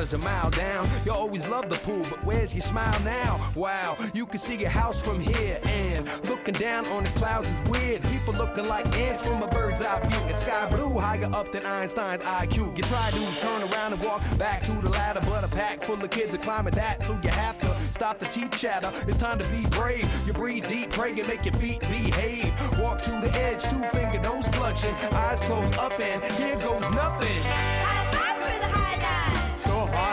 Water's 0.00 0.14
a 0.14 0.18
mile 0.18 0.50
down. 0.50 0.88
You 1.04 1.12
always 1.12 1.46
love 1.48 1.68
the 1.68 1.76
pool, 1.76 2.02
but 2.08 2.24
where's 2.24 2.54
your 2.54 2.62
smile 2.62 2.98
now? 3.00 3.38
Wow, 3.54 3.98
you 4.14 4.24
can 4.24 4.38
see 4.38 4.56
your 4.56 4.70
house 4.70 4.98
from 4.98 5.20
here, 5.20 5.60
and 5.62 6.06
looking 6.26 6.54
down 6.54 6.86
on 6.86 7.04
the 7.04 7.10
clouds 7.10 7.50
is 7.50 7.60
weird. 7.68 8.02
People 8.04 8.32
looking 8.34 8.66
like 8.66 8.86
ants 8.96 9.26
from 9.26 9.42
a 9.42 9.48
bird's 9.48 9.82
eye 9.82 10.00
view. 10.08 10.20
It's 10.30 10.40
sky 10.40 10.70
blue, 10.70 10.98
higher 10.98 11.28
up 11.34 11.52
than 11.52 11.66
Einstein's 11.66 12.22
IQ. 12.22 12.76
You 12.78 12.82
try 12.84 13.10
to 13.10 13.40
turn 13.40 13.62
around 13.62 13.92
and 13.92 14.02
walk 14.04 14.22
back 14.38 14.62
to 14.62 14.72
the 14.72 14.88
ladder, 14.88 15.20
but 15.26 15.44
a 15.44 15.54
pack 15.54 15.82
full 15.82 16.02
of 16.02 16.10
kids 16.10 16.34
are 16.34 16.38
climbing 16.38 16.74
that, 16.76 17.02
so 17.02 17.18
you 17.22 17.28
have 17.28 17.58
to 17.60 17.66
stop 17.66 18.18
the 18.18 18.26
teeth 18.26 18.56
chatter. 18.56 18.90
It's 19.06 19.18
time 19.18 19.38
to 19.38 19.50
be 19.50 19.66
brave. 19.66 20.08
You 20.26 20.32
breathe 20.32 20.66
deep, 20.66 20.90
pray 20.90 21.10
and 21.10 21.28
make 21.28 21.44
your 21.44 21.54
feet 21.54 21.80
behave. 21.80 22.50
Walk 22.78 23.02
to 23.02 23.10
the 23.10 23.30
edge, 23.36 23.62
two 23.64 23.82
finger 23.94 24.20
nose 24.20 24.48
clutching, 24.48 24.94
eyes 25.12 25.40
closed 25.40 25.74
up, 25.74 26.00
and 26.00 26.24
here 26.24 26.56
goes 26.56 26.90
nothing. 26.92 27.99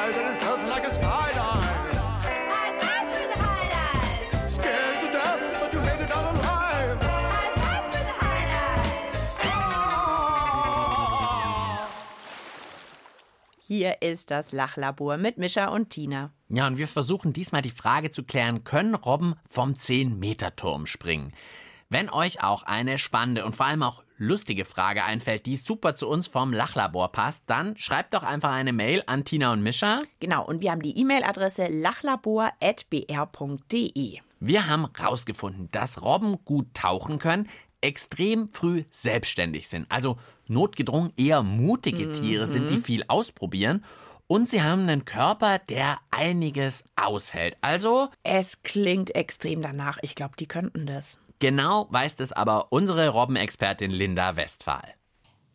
So 0.10 0.14
high 0.14 0.24
that 0.24 0.36
it 0.36 0.42
felt 0.42 0.60
like 0.70 0.86
a 0.86 0.92
skydive. 0.92 1.98
Scared 4.50 4.96
to 4.96 5.08
death, 5.12 5.40
but 5.60 5.74
you 5.74 5.82
made 5.82 6.02
it 6.02 6.12
out 6.12 6.34
alive. 6.34 6.98
Hier 13.68 14.02
ist 14.02 14.32
das 14.32 14.54
Lachlabor 14.54 15.18
mit 15.18 15.38
Mischa 15.38 15.68
und 15.68 15.90
Tina. 15.90 16.32
Ja, 16.48 16.68
und 16.68 16.78
wir 16.78 16.88
versuchen 16.88 17.34
diesmal 17.34 17.62
die 17.62 17.70
Frage 17.70 18.10
zu 18.10 18.24
klären, 18.24 18.64
können 18.64 18.96
Robben 18.96 19.36
vom 19.50 19.74
10-Meter-Turm 19.74 20.88
springen? 20.88 21.34
Wenn 21.90 22.10
euch 22.10 22.42
auch 22.42 22.64
eine 22.64 22.98
spannende 22.98 23.44
und 23.44 23.58
vor 23.58 23.66
allem 23.66 23.84
auch 23.84 24.02
lustige 24.18 24.66
Frage 24.66 25.04
einfällt, 25.04 25.46
die 25.46 25.56
super 25.56 25.96
zu 25.96 26.08
uns 26.08 26.28
vom 26.28 26.54
Lachlabor 26.54 27.12
passt, 27.12 27.44
dann 27.48 27.78
schreibt 27.78 28.14
doch 28.14 28.24
einfach 28.24 28.52
eine 28.52 28.74
Mail 28.74 29.04
an 29.06 29.26
Tina 29.26 29.54
und 29.54 29.62
Mischa. 29.64 30.02
Genau, 30.20 30.46
und 30.46 30.62
wir 30.62 30.72
haben 30.72 30.82
die 30.82 30.98
E-Mail-Adresse 31.00 31.68
lachlabor.br.de. 31.68 34.20
Wir 34.40 34.68
haben 34.68 34.86
rausgefunden, 34.86 35.70
dass 35.72 36.02
Robben 36.02 36.38
gut 36.46 36.74
tauchen 36.74 37.20
können, 37.20 37.48
extrem 37.82 38.48
früh 38.48 38.84
selbstständig 38.92 39.68
sind, 39.68 39.86
also 39.90 40.18
notgedrungen 40.48 41.12
eher 41.18 41.44
mutige 41.44 42.12
Tiere 42.12 42.48
sind, 42.48 42.64
Mhm. 42.64 42.68
die 42.68 42.78
viel 42.78 43.04
ausprobieren. 43.08 43.84
Und 44.30 44.50
sie 44.50 44.62
haben 44.62 44.90
einen 44.90 45.06
Körper, 45.06 45.58
der 45.60 46.00
einiges 46.12 46.84
aushält. 46.98 47.56
Also 47.62 48.10
Es 48.24 48.62
klingt 48.62 49.16
extrem 49.16 49.62
danach. 49.62 49.98
Ich 50.02 50.16
glaube, 50.16 50.36
die 50.38 50.48
könnten 50.48 50.86
das. 50.86 51.18
Genau 51.40 51.88
weiß 51.90 52.16
das 52.18 52.32
aber 52.32 52.72
unsere 52.72 53.10
Robbenexpertin 53.10 53.92
Linda 53.92 54.36
Westphal. 54.36 54.94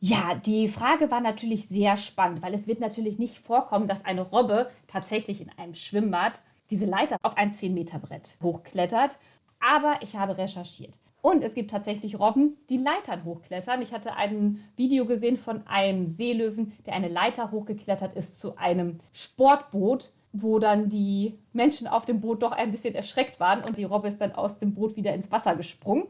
Ja, 0.00 0.34
die 0.34 0.66
Frage 0.66 1.12
war 1.12 1.20
natürlich 1.20 1.68
sehr 1.68 1.96
spannend, 1.96 2.42
weil 2.42 2.54
es 2.54 2.66
wird 2.66 2.80
natürlich 2.80 3.20
nicht 3.20 3.38
vorkommen, 3.38 3.86
dass 3.86 4.04
eine 4.04 4.22
Robbe 4.22 4.68
tatsächlich 4.88 5.40
in 5.40 5.50
einem 5.56 5.74
Schwimmbad 5.74 6.42
diese 6.70 6.86
Leiter 6.86 7.18
auf 7.22 7.36
ein 7.36 7.52
10-Meter-Brett 7.52 8.38
hochklettert. 8.42 9.18
Aber 9.60 9.94
ich 10.00 10.16
habe 10.16 10.36
recherchiert. 10.36 10.98
Und 11.20 11.44
es 11.44 11.54
gibt 11.54 11.70
tatsächlich 11.70 12.18
Robben, 12.18 12.56
die 12.68 12.78
Leitern 12.78 13.24
hochklettern. 13.24 13.80
Ich 13.80 13.92
hatte 13.92 14.16
ein 14.16 14.64
Video 14.76 15.06
gesehen 15.06 15.36
von 15.36 15.64
einem 15.68 16.08
Seelöwen, 16.08 16.72
der 16.84 16.94
eine 16.94 17.06
Leiter 17.06 17.52
hochgeklettert 17.52 18.16
ist 18.16 18.40
zu 18.40 18.56
einem 18.56 18.98
Sportboot, 19.12 20.10
wo 20.32 20.58
dann 20.58 20.88
die 20.88 21.38
Menschen 21.52 21.86
auf 21.86 22.06
dem 22.06 22.20
Boot 22.20 22.42
doch 22.42 22.52
ein 22.52 22.70
bisschen 22.70 22.94
erschreckt 22.94 23.38
waren 23.38 23.64
und 23.64 23.78
die 23.78 23.84
Robbe 23.84 24.08
ist 24.08 24.20
dann 24.20 24.32
aus 24.32 24.58
dem 24.58 24.74
Boot 24.74 24.96
wieder 24.96 25.14
ins 25.14 25.30
Wasser 25.30 25.56
gesprungen. 25.56 26.06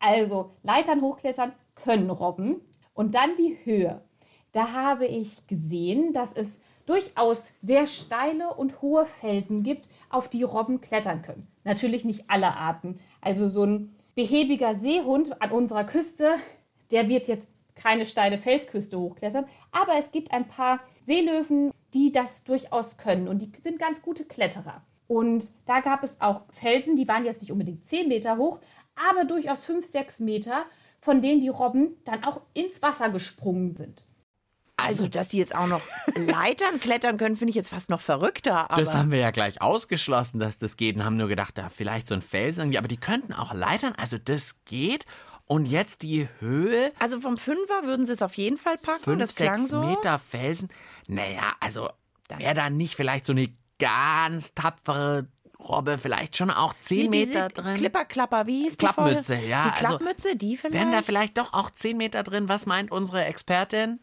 Also 0.00 0.50
Leitern 0.62 1.02
hochklettern 1.02 1.52
können 1.74 2.10
Robben. 2.10 2.60
Und 2.94 3.14
dann 3.14 3.36
die 3.36 3.56
Höhe. 3.64 4.02
Da 4.52 4.72
habe 4.72 5.06
ich 5.06 5.46
gesehen, 5.46 6.12
dass 6.12 6.32
es 6.32 6.60
durchaus 6.86 7.52
sehr 7.62 7.86
steile 7.86 8.52
und 8.54 8.82
hohe 8.82 9.06
Felsen 9.06 9.62
gibt, 9.62 9.88
auf 10.08 10.28
die 10.28 10.42
Robben 10.42 10.80
klettern 10.80 11.22
können. 11.22 11.46
Natürlich 11.62 12.04
nicht 12.04 12.28
alle 12.28 12.56
Arten. 12.56 12.98
Also 13.20 13.48
so 13.48 13.64
ein 13.64 13.94
behäbiger 14.16 14.74
Seehund 14.74 15.40
an 15.40 15.52
unserer 15.52 15.84
Küste, 15.84 16.34
der 16.90 17.08
wird 17.08 17.28
jetzt 17.28 17.48
keine 17.76 18.06
steile 18.06 18.38
Felsküste 18.38 18.98
hochklettern. 18.98 19.46
Aber 19.70 19.94
es 19.98 20.10
gibt 20.10 20.32
ein 20.32 20.48
paar 20.48 20.80
Seelöwen, 21.04 21.70
die 21.94 22.12
das 22.12 22.44
durchaus 22.44 22.96
können 22.96 23.28
und 23.28 23.40
die 23.40 23.52
sind 23.60 23.78
ganz 23.78 24.02
gute 24.02 24.24
Kletterer. 24.24 24.82
Und 25.06 25.50
da 25.66 25.80
gab 25.80 26.04
es 26.04 26.20
auch 26.20 26.42
Felsen, 26.52 26.94
die 26.94 27.08
waren 27.08 27.24
jetzt 27.24 27.40
nicht 27.42 27.50
unbedingt 27.50 27.84
10 27.84 28.08
Meter 28.08 28.36
hoch, 28.36 28.60
aber 28.94 29.24
durchaus 29.24 29.64
5, 29.64 29.84
6 29.84 30.20
Meter, 30.20 30.66
von 31.00 31.20
denen 31.20 31.40
die 31.40 31.48
Robben 31.48 31.96
dann 32.04 32.22
auch 32.22 32.42
ins 32.54 32.80
Wasser 32.80 33.08
gesprungen 33.08 33.70
sind. 33.70 34.04
Also, 34.76 35.08
dass 35.08 35.28
die 35.28 35.38
jetzt 35.38 35.54
auch 35.54 35.66
noch 35.66 35.82
Leitern 36.14 36.80
klettern 36.80 37.18
können, 37.18 37.36
finde 37.36 37.50
ich 37.50 37.56
jetzt 37.56 37.70
fast 37.70 37.90
noch 37.90 38.00
verrückter. 38.00 38.70
Aber 38.70 38.80
Das 38.80 38.94
haben 38.94 39.10
wir 39.10 39.18
ja 39.18 39.30
gleich 39.30 39.60
ausgeschlossen, 39.60 40.38
dass 40.38 40.58
das 40.58 40.76
geht 40.76 40.96
und 40.96 41.04
haben 41.04 41.16
nur 41.16 41.28
gedacht, 41.28 41.58
da 41.58 41.68
vielleicht 41.68 42.06
so 42.06 42.14
ein 42.14 42.22
Felsen 42.22 42.62
irgendwie, 42.62 42.78
aber 42.78 42.88
die 42.88 42.96
könnten 42.96 43.32
auch 43.32 43.52
leitern, 43.52 43.94
also 43.96 44.16
das 44.16 44.64
geht. 44.64 45.04
Und 45.50 45.66
jetzt 45.66 46.02
die 46.02 46.28
Höhe, 46.38 46.92
also 47.00 47.18
vom 47.18 47.36
Fünfer 47.36 47.82
würden 47.82 48.06
sie 48.06 48.12
es 48.12 48.22
auf 48.22 48.34
jeden 48.34 48.56
Fall 48.56 48.78
packen. 48.78 49.02
fünf, 49.02 49.18
das 49.18 49.34
klang 49.34 49.56
sechs 49.56 49.70
so. 49.70 49.80
Meter 49.80 50.20
Felsen. 50.20 50.68
Naja, 51.08 51.42
also 51.58 51.90
wäre 52.28 52.54
da 52.54 52.70
nicht 52.70 52.94
vielleicht 52.94 53.26
so 53.26 53.32
eine 53.32 53.48
ganz 53.80 54.54
tapfere 54.54 55.26
Robbe, 55.58 55.98
vielleicht 55.98 56.36
schon 56.36 56.52
auch 56.52 56.72
zehn 56.78 57.10
diese 57.10 57.32
Meter 57.32 57.48
drin. 57.48 57.78
Klipperklapper, 57.78 58.46
wie 58.46 58.62
hieß 58.62 58.76
die 58.76 58.86
Klappmütze, 58.86 59.34
Folge? 59.34 59.48
ja. 59.48 59.64
Die 59.64 59.70
also 59.70 59.98
Klappmütze, 59.98 60.36
die 60.36 60.56
vielleicht? 60.56 60.72
Wären 60.72 60.92
da 60.92 61.02
vielleicht 61.02 61.36
doch 61.36 61.52
auch 61.52 61.70
zehn 61.70 61.96
Meter 61.96 62.22
drin? 62.22 62.48
Was 62.48 62.66
meint 62.66 62.92
unsere 62.92 63.24
Expertin? 63.24 63.98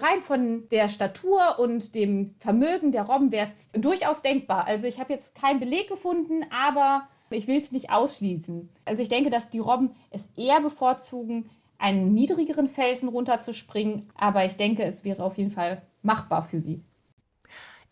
Rein 0.00 0.20
von 0.20 0.68
der 0.68 0.90
Statur 0.90 1.58
und 1.58 1.94
dem 1.94 2.34
Vermögen 2.40 2.92
der 2.92 3.04
Robben 3.04 3.32
wäre 3.32 3.46
es 3.46 3.70
durchaus 3.72 4.20
denkbar. 4.20 4.66
Also 4.66 4.86
ich 4.86 5.00
habe 5.00 5.14
jetzt 5.14 5.34
keinen 5.34 5.60
Beleg 5.60 5.88
gefunden, 5.88 6.44
aber 6.50 7.08
ich 7.36 7.46
will 7.46 7.58
es 7.58 7.72
nicht 7.72 7.90
ausschließen. 7.90 8.68
Also 8.84 9.02
ich 9.02 9.08
denke, 9.08 9.30
dass 9.30 9.50
die 9.50 9.58
Robben 9.58 9.94
es 10.10 10.30
eher 10.36 10.60
bevorzugen, 10.60 11.48
einen 11.78 12.12
niedrigeren 12.12 12.68
Felsen 12.68 13.08
runterzuspringen, 13.08 14.10
aber 14.14 14.44
ich 14.44 14.56
denke, 14.56 14.82
es 14.84 15.04
wäre 15.04 15.24
auf 15.24 15.38
jeden 15.38 15.50
Fall 15.50 15.82
machbar 16.02 16.42
für 16.42 16.60
sie. 16.60 16.82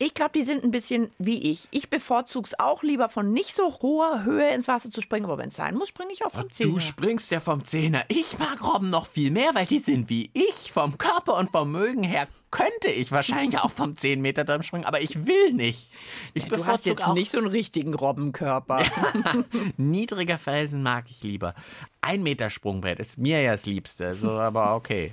Ich 0.01 0.15
glaube, 0.15 0.31
die 0.37 0.45
sind 0.45 0.63
ein 0.63 0.71
bisschen 0.71 1.11
wie 1.19 1.51
ich. 1.51 1.67
Ich 1.73 1.91
bevorzuge 1.91 2.47
es 2.47 2.61
auch 2.61 2.85
lieber 2.85 3.09
von 3.09 3.33
nicht 3.33 3.53
so 3.53 3.81
hoher 3.83 4.23
Höhe 4.23 4.55
ins 4.55 4.69
Wasser 4.69 4.93
zu 4.93 5.01
springen, 5.01 5.25
aber 5.25 5.39
wenn 5.39 5.49
es 5.49 5.57
sein 5.57 5.75
muss, 5.75 5.89
springe 5.89 6.13
ich 6.13 6.25
auch 6.25 6.31
vom 6.31 6.49
Zehner. 6.53 6.73
Du 6.73 6.79
springst 6.79 7.33
ja 7.33 7.41
vom 7.41 7.65
Zehner. 7.65 8.05
Ich 8.07 8.39
mag 8.39 8.63
Robben 8.63 8.91
noch 8.91 9.07
viel 9.07 9.33
mehr, 9.33 9.51
weil 9.55 9.67
die 9.67 9.81
sind 9.81 10.09
wie 10.09 10.31
ich. 10.35 10.71
Vom 10.71 10.99
Körper 10.99 11.37
und 11.37 11.51
Vermögen 11.51 12.05
her 12.05 12.29
könnte 12.53 12.89
ich 12.89 13.11
wahrscheinlich 13.11 13.59
auch 13.59 13.73
vom 13.73 13.97
10 13.97 14.21
Meter 14.21 14.47
Turm 14.47 14.63
springen, 14.63 14.85
aber 14.85 15.01
ich 15.01 15.27
will 15.27 15.53
nicht. 15.53 15.91
Ich 16.33 16.45
du 16.45 16.53
hast 16.53 16.59
bevorzuge 16.59 16.91
jetzt 16.91 17.09
auch 17.09 17.15
nicht 17.15 17.33
so 17.33 17.39
einen 17.39 17.49
richtigen 17.49 17.93
Robbenkörper. 17.93 18.85
niedriger 19.77 20.39
Felsen 20.39 20.85
mag 20.85 21.07
ich 21.11 21.25
lieber. 21.25 21.55
Ein 22.03 22.23
Meter 22.23 22.51
Sprungbrett 22.51 23.01
ist 23.01 23.19
mir 23.19 23.43
ja 23.43 23.53
das 23.53 23.67
Liebste, 23.67 24.15
so 24.15 24.31
aber 24.31 24.77
okay. 24.77 25.13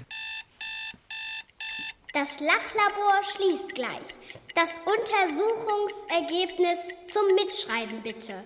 Das 2.15 2.39
Lachlabor 2.39 3.21
schließt 3.23 3.75
gleich. 3.75 3.91
Das 4.55 4.69
Untersuchungsergebnis 4.85 6.77
zum 7.11 7.23
Mitschreiben 7.35 8.01
bitte. 8.03 8.41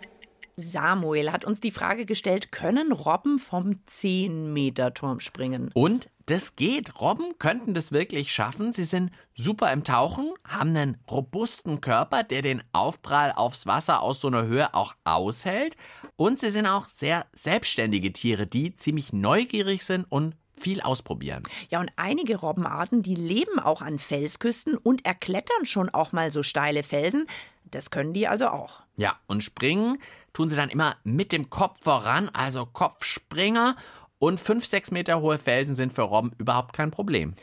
Samuel 0.56 1.32
hat 1.32 1.46
uns 1.46 1.60
die 1.60 1.70
Frage 1.70 2.08
gestellt, 2.08 2.52
können 2.52 2.92
Robben 2.92 3.38
vom 3.38 3.80
10-Meter-Turm 3.88 5.20
springen? 5.20 5.70
Und 5.76 6.10
das 6.26 6.56
geht. 6.56 7.00
Robben 7.00 7.38
könnten 7.38 7.76
das 7.76 7.92
wirklich 7.92 8.32
schaffen. 8.32 8.74
Sie 8.74 8.86
sind 8.86 9.12
super 9.36 9.72
im 9.72 9.84
Tauchen, 9.84 10.34
haben 10.48 10.76
einen 10.76 10.98
robusten 11.08 11.80
Körper, 11.80 12.24
der 12.24 12.42
den 12.42 12.64
Aufprall 12.74 13.34
aufs 13.36 13.68
Wasser 13.68 14.02
aus 14.02 14.20
so 14.20 14.30
einer 14.30 14.48
Höhe 14.48 14.74
auch 14.74 14.96
aushält. 15.04 15.78
Und 16.16 16.40
sie 16.40 16.50
sind 16.50 16.66
auch 16.66 16.88
sehr 16.88 17.28
selbstständige 17.34 18.12
Tiere, 18.14 18.48
die 18.48 18.74
ziemlich 18.74 19.14
neugierig 19.14 19.86
sind 19.86 20.06
und 20.10 20.36
viel 20.60 20.82
ausprobieren. 20.82 21.44
Ja, 21.70 21.80
und 21.80 21.92
einige 21.96 22.38
Robbenarten, 22.38 23.02
die 23.02 23.16
leben 23.16 23.60
auch 23.60 23.82
an 23.82 23.98
Felsküsten 23.98 24.78
und 24.78 25.06
erklettern 25.06 25.66
schon 25.66 25.90
auch 25.90 26.12
mal 26.12 26.32
so 26.32 26.44
steile 26.44 26.84
Felsen. 26.84 27.28
Das 27.72 27.92
können 27.92 28.14
die 28.14 28.28
also 28.28 28.48
auch. 28.50 28.82
Ja, 28.96 29.18
und 29.28 29.44
springen 29.44 29.98
tun 30.34 30.50
sie 30.50 30.56
dann 30.56 30.70
immer 30.70 30.96
mit 31.04 31.32
dem 31.32 31.50
Kopf 31.50 31.84
voran, 31.84 32.30
also 32.34 32.66
Kopfspringer. 32.66 33.76
Und 34.18 34.40
fünf, 34.40 34.66
sechs 34.66 34.92
Meter 34.92 35.22
hohe 35.22 35.38
Felsen 35.38 35.76
sind 35.76 35.94
für 35.94 36.02
Robben 36.02 36.34
überhaupt 36.38 36.74
kein 36.74 36.92
Problem. 36.92 37.36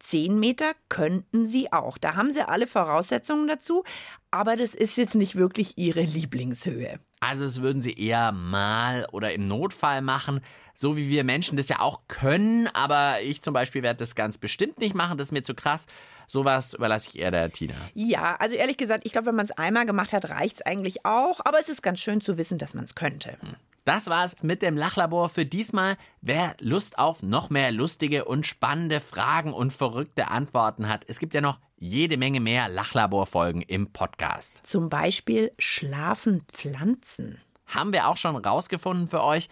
Zehn 0.00 0.38
Meter 0.38 0.72
könnten 0.88 1.46
sie 1.46 1.72
auch. 1.72 1.96
Da 1.96 2.14
haben 2.14 2.30
sie 2.30 2.46
alle 2.46 2.66
Voraussetzungen 2.66 3.48
dazu. 3.48 3.84
Aber 4.30 4.56
das 4.56 4.74
ist 4.74 4.96
jetzt 4.96 5.14
nicht 5.14 5.36
wirklich 5.36 5.78
ihre 5.78 6.02
Lieblingshöhe. 6.02 6.98
Also 7.20 7.44
das 7.44 7.62
würden 7.62 7.80
sie 7.80 7.94
eher 7.94 8.32
mal 8.32 9.06
oder 9.12 9.32
im 9.32 9.46
Notfall 9.46 10.02
machen, 10.02 10.42
so 10.74 10.96
wie 10.96 11.08
wir 11.08 11.24
Menschen 11.24 11.56
das 11.56 11.68
ja 11.68 11.80
auch 11.80 12.02
können. 12.08 12.68
Aber 12.68 13.22
ich 13.22 13.42
zum 13.42 13.54
Beispiel 13.54 13.82
werde 13.82 13.98
das 13.98 14.14
ganz 14.14 14.38
bestimmt 14.38 14.78
nicht 14.78 14.94
machen, 14.94 15.18
das 15.18 15.28
ist 15.28 15.32
mir 15.32 15.42
zu 15.42 15.54
krass. 15.54 15.86
Sowas 16.26 16.74
überlasse 16.74 17.10
ich 17.10 17.18
eher 17.18 17.30
der 17.30 17.50
Tina. 17.50 17.74
Ja, 17.94 18.36
also 18.36 18.56
ehrlich 18.56 18.76
gesagt, 18.76 19.04
ich 19.04 19.12
glaube, 19.12 19.26
wenn 19.26 19.34
man 19.34 19.44
es 19.44 19.52
einmal 19.52 19.86
gemacht 19.86 20.12
hat, 20.12 20.30
reicht 20.30 20.56
es 20.56 20.62
eigentlich 20.62 21.04
auch. 21.04 21.40
Aber 21.44 21.60
es 21.60 21.68
ist 21.68 21.82
ganz 21.82 22.00
schön 22.00 22.20
zu 22.20 22.38
wissen, 22.38 22.58
dass 22.58 22.74
man 22.74 22.84
es 22.84 22.94
könnte. 22.94 23.36
Das 23.84 24.06
war's 24.06 24.42
mit 24.42 24.62
dem 24.62 24.78
Lachlabor 24.78 25.28
für 25.28 25.44
diesmal. 25.44 25.98
Wer 26.22 26.56
Lust 26.58 26.98
auf 26.98 27.22
noch 27.22 27.50
mehr 27.50 27.70
lustige 27.70 28.24
und 28.24 28.46
spannende 28.46 28.98
Fragen 28.98 29.52
und 29.52 29.72
verrückte 29.72 30.28
Antworten 30.28 30.88
hat, 30.88 31.04
es 31.06 31.18
gibt 31.18 31.34
ja 31.34 31.42
noch 31.42 31.58
jede 31.76 32.16
Menge 32.16 32.40
mehr 32.40 32.70
Lachlabor-Folgen 32.70 33.60
im 33.60 33.92
Podcast. 33.92 34.62
Zum 34.64 34.88
Beispiel 34.88 35.52
schlafen 35.58 36.42
Pflanzen. 36.50 37.42
Haben 37.66 37.92
wir 37.92 38.08
auch 38.08 38.16
schon 38.16 38.36
rausgefunden 38.36 39.08
für 39.08 39.22
euch. 39.22 39.50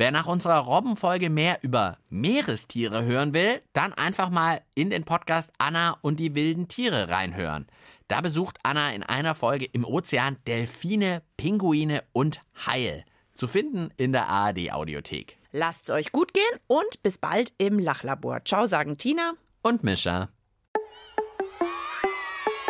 Wer 0.00 0.12
nach 0.12 0.26
unserer 0.26 0.60
Robbenfolge 0.60 1.28
mehr 1.28 1.58
über 1.60 1.98
Meerestiere 2.08 3.04
hören 3.04 3.34
will, 3.34 3.60
dann 3.74 3.92
einfach 3.92 4.30
mal 4.30 4.62
in 4.74 4.88
den 4.88 5.04
Podcast 5.04 5.52
Anna 5.58 5.98
und 6.00 6.18
die 6.18 6.34
wilden 6.34 6.68
Tiere 6.68 7.10
reinhören. 7.10 7.66
Da 8.08 8.22
besucht 8.22 8.56
Anna 8.62 8.94
in 8.94 9.02
einer 9.02 9.34
Folge 9.34 9.66
im 9.66 9.84
Ozean 9.84 10.38
Delfine, 10.46 11.20
Pinguine 11.36 12.02
und 12.14 12.40
Haie. 12.66 13.04
Zu 13.34 13.46
finden 13.46 13.90
in 13.98 14.12
der 14.12 14.26
ARD 14.28 14.72
Audiothek. 14.72 15.36
Lasst's 15.52 15.90
euch 15.90 16.12
gut 16.12 16.32
gehen 16.32 16.58
und 16.66 17.02
bis 17.02 17.18
bald 17.18 17.52
im 17.58 17.78
Lachlabor. 17.78 18.42
Ciao, 18.46 18.64
sagen 18.64 18.96
Tina. 18.96 19.34
Und 19.60 19.84
Mischa. 19.84 20.30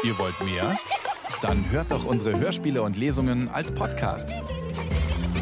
Ihr 0.02 0.18
wollt 0.18 0.40
mehr? 0.40 0.76
Dann 1.42 1.70
hört 1.70 1.92
doch 1.92 2.04
unsere 2.04 2.40
Hörspiele 2.40 2.82
und 2.82 2.96
Lesungen 2.96 3.48
als 3.48 3.72
Podcast. 3.72 4.34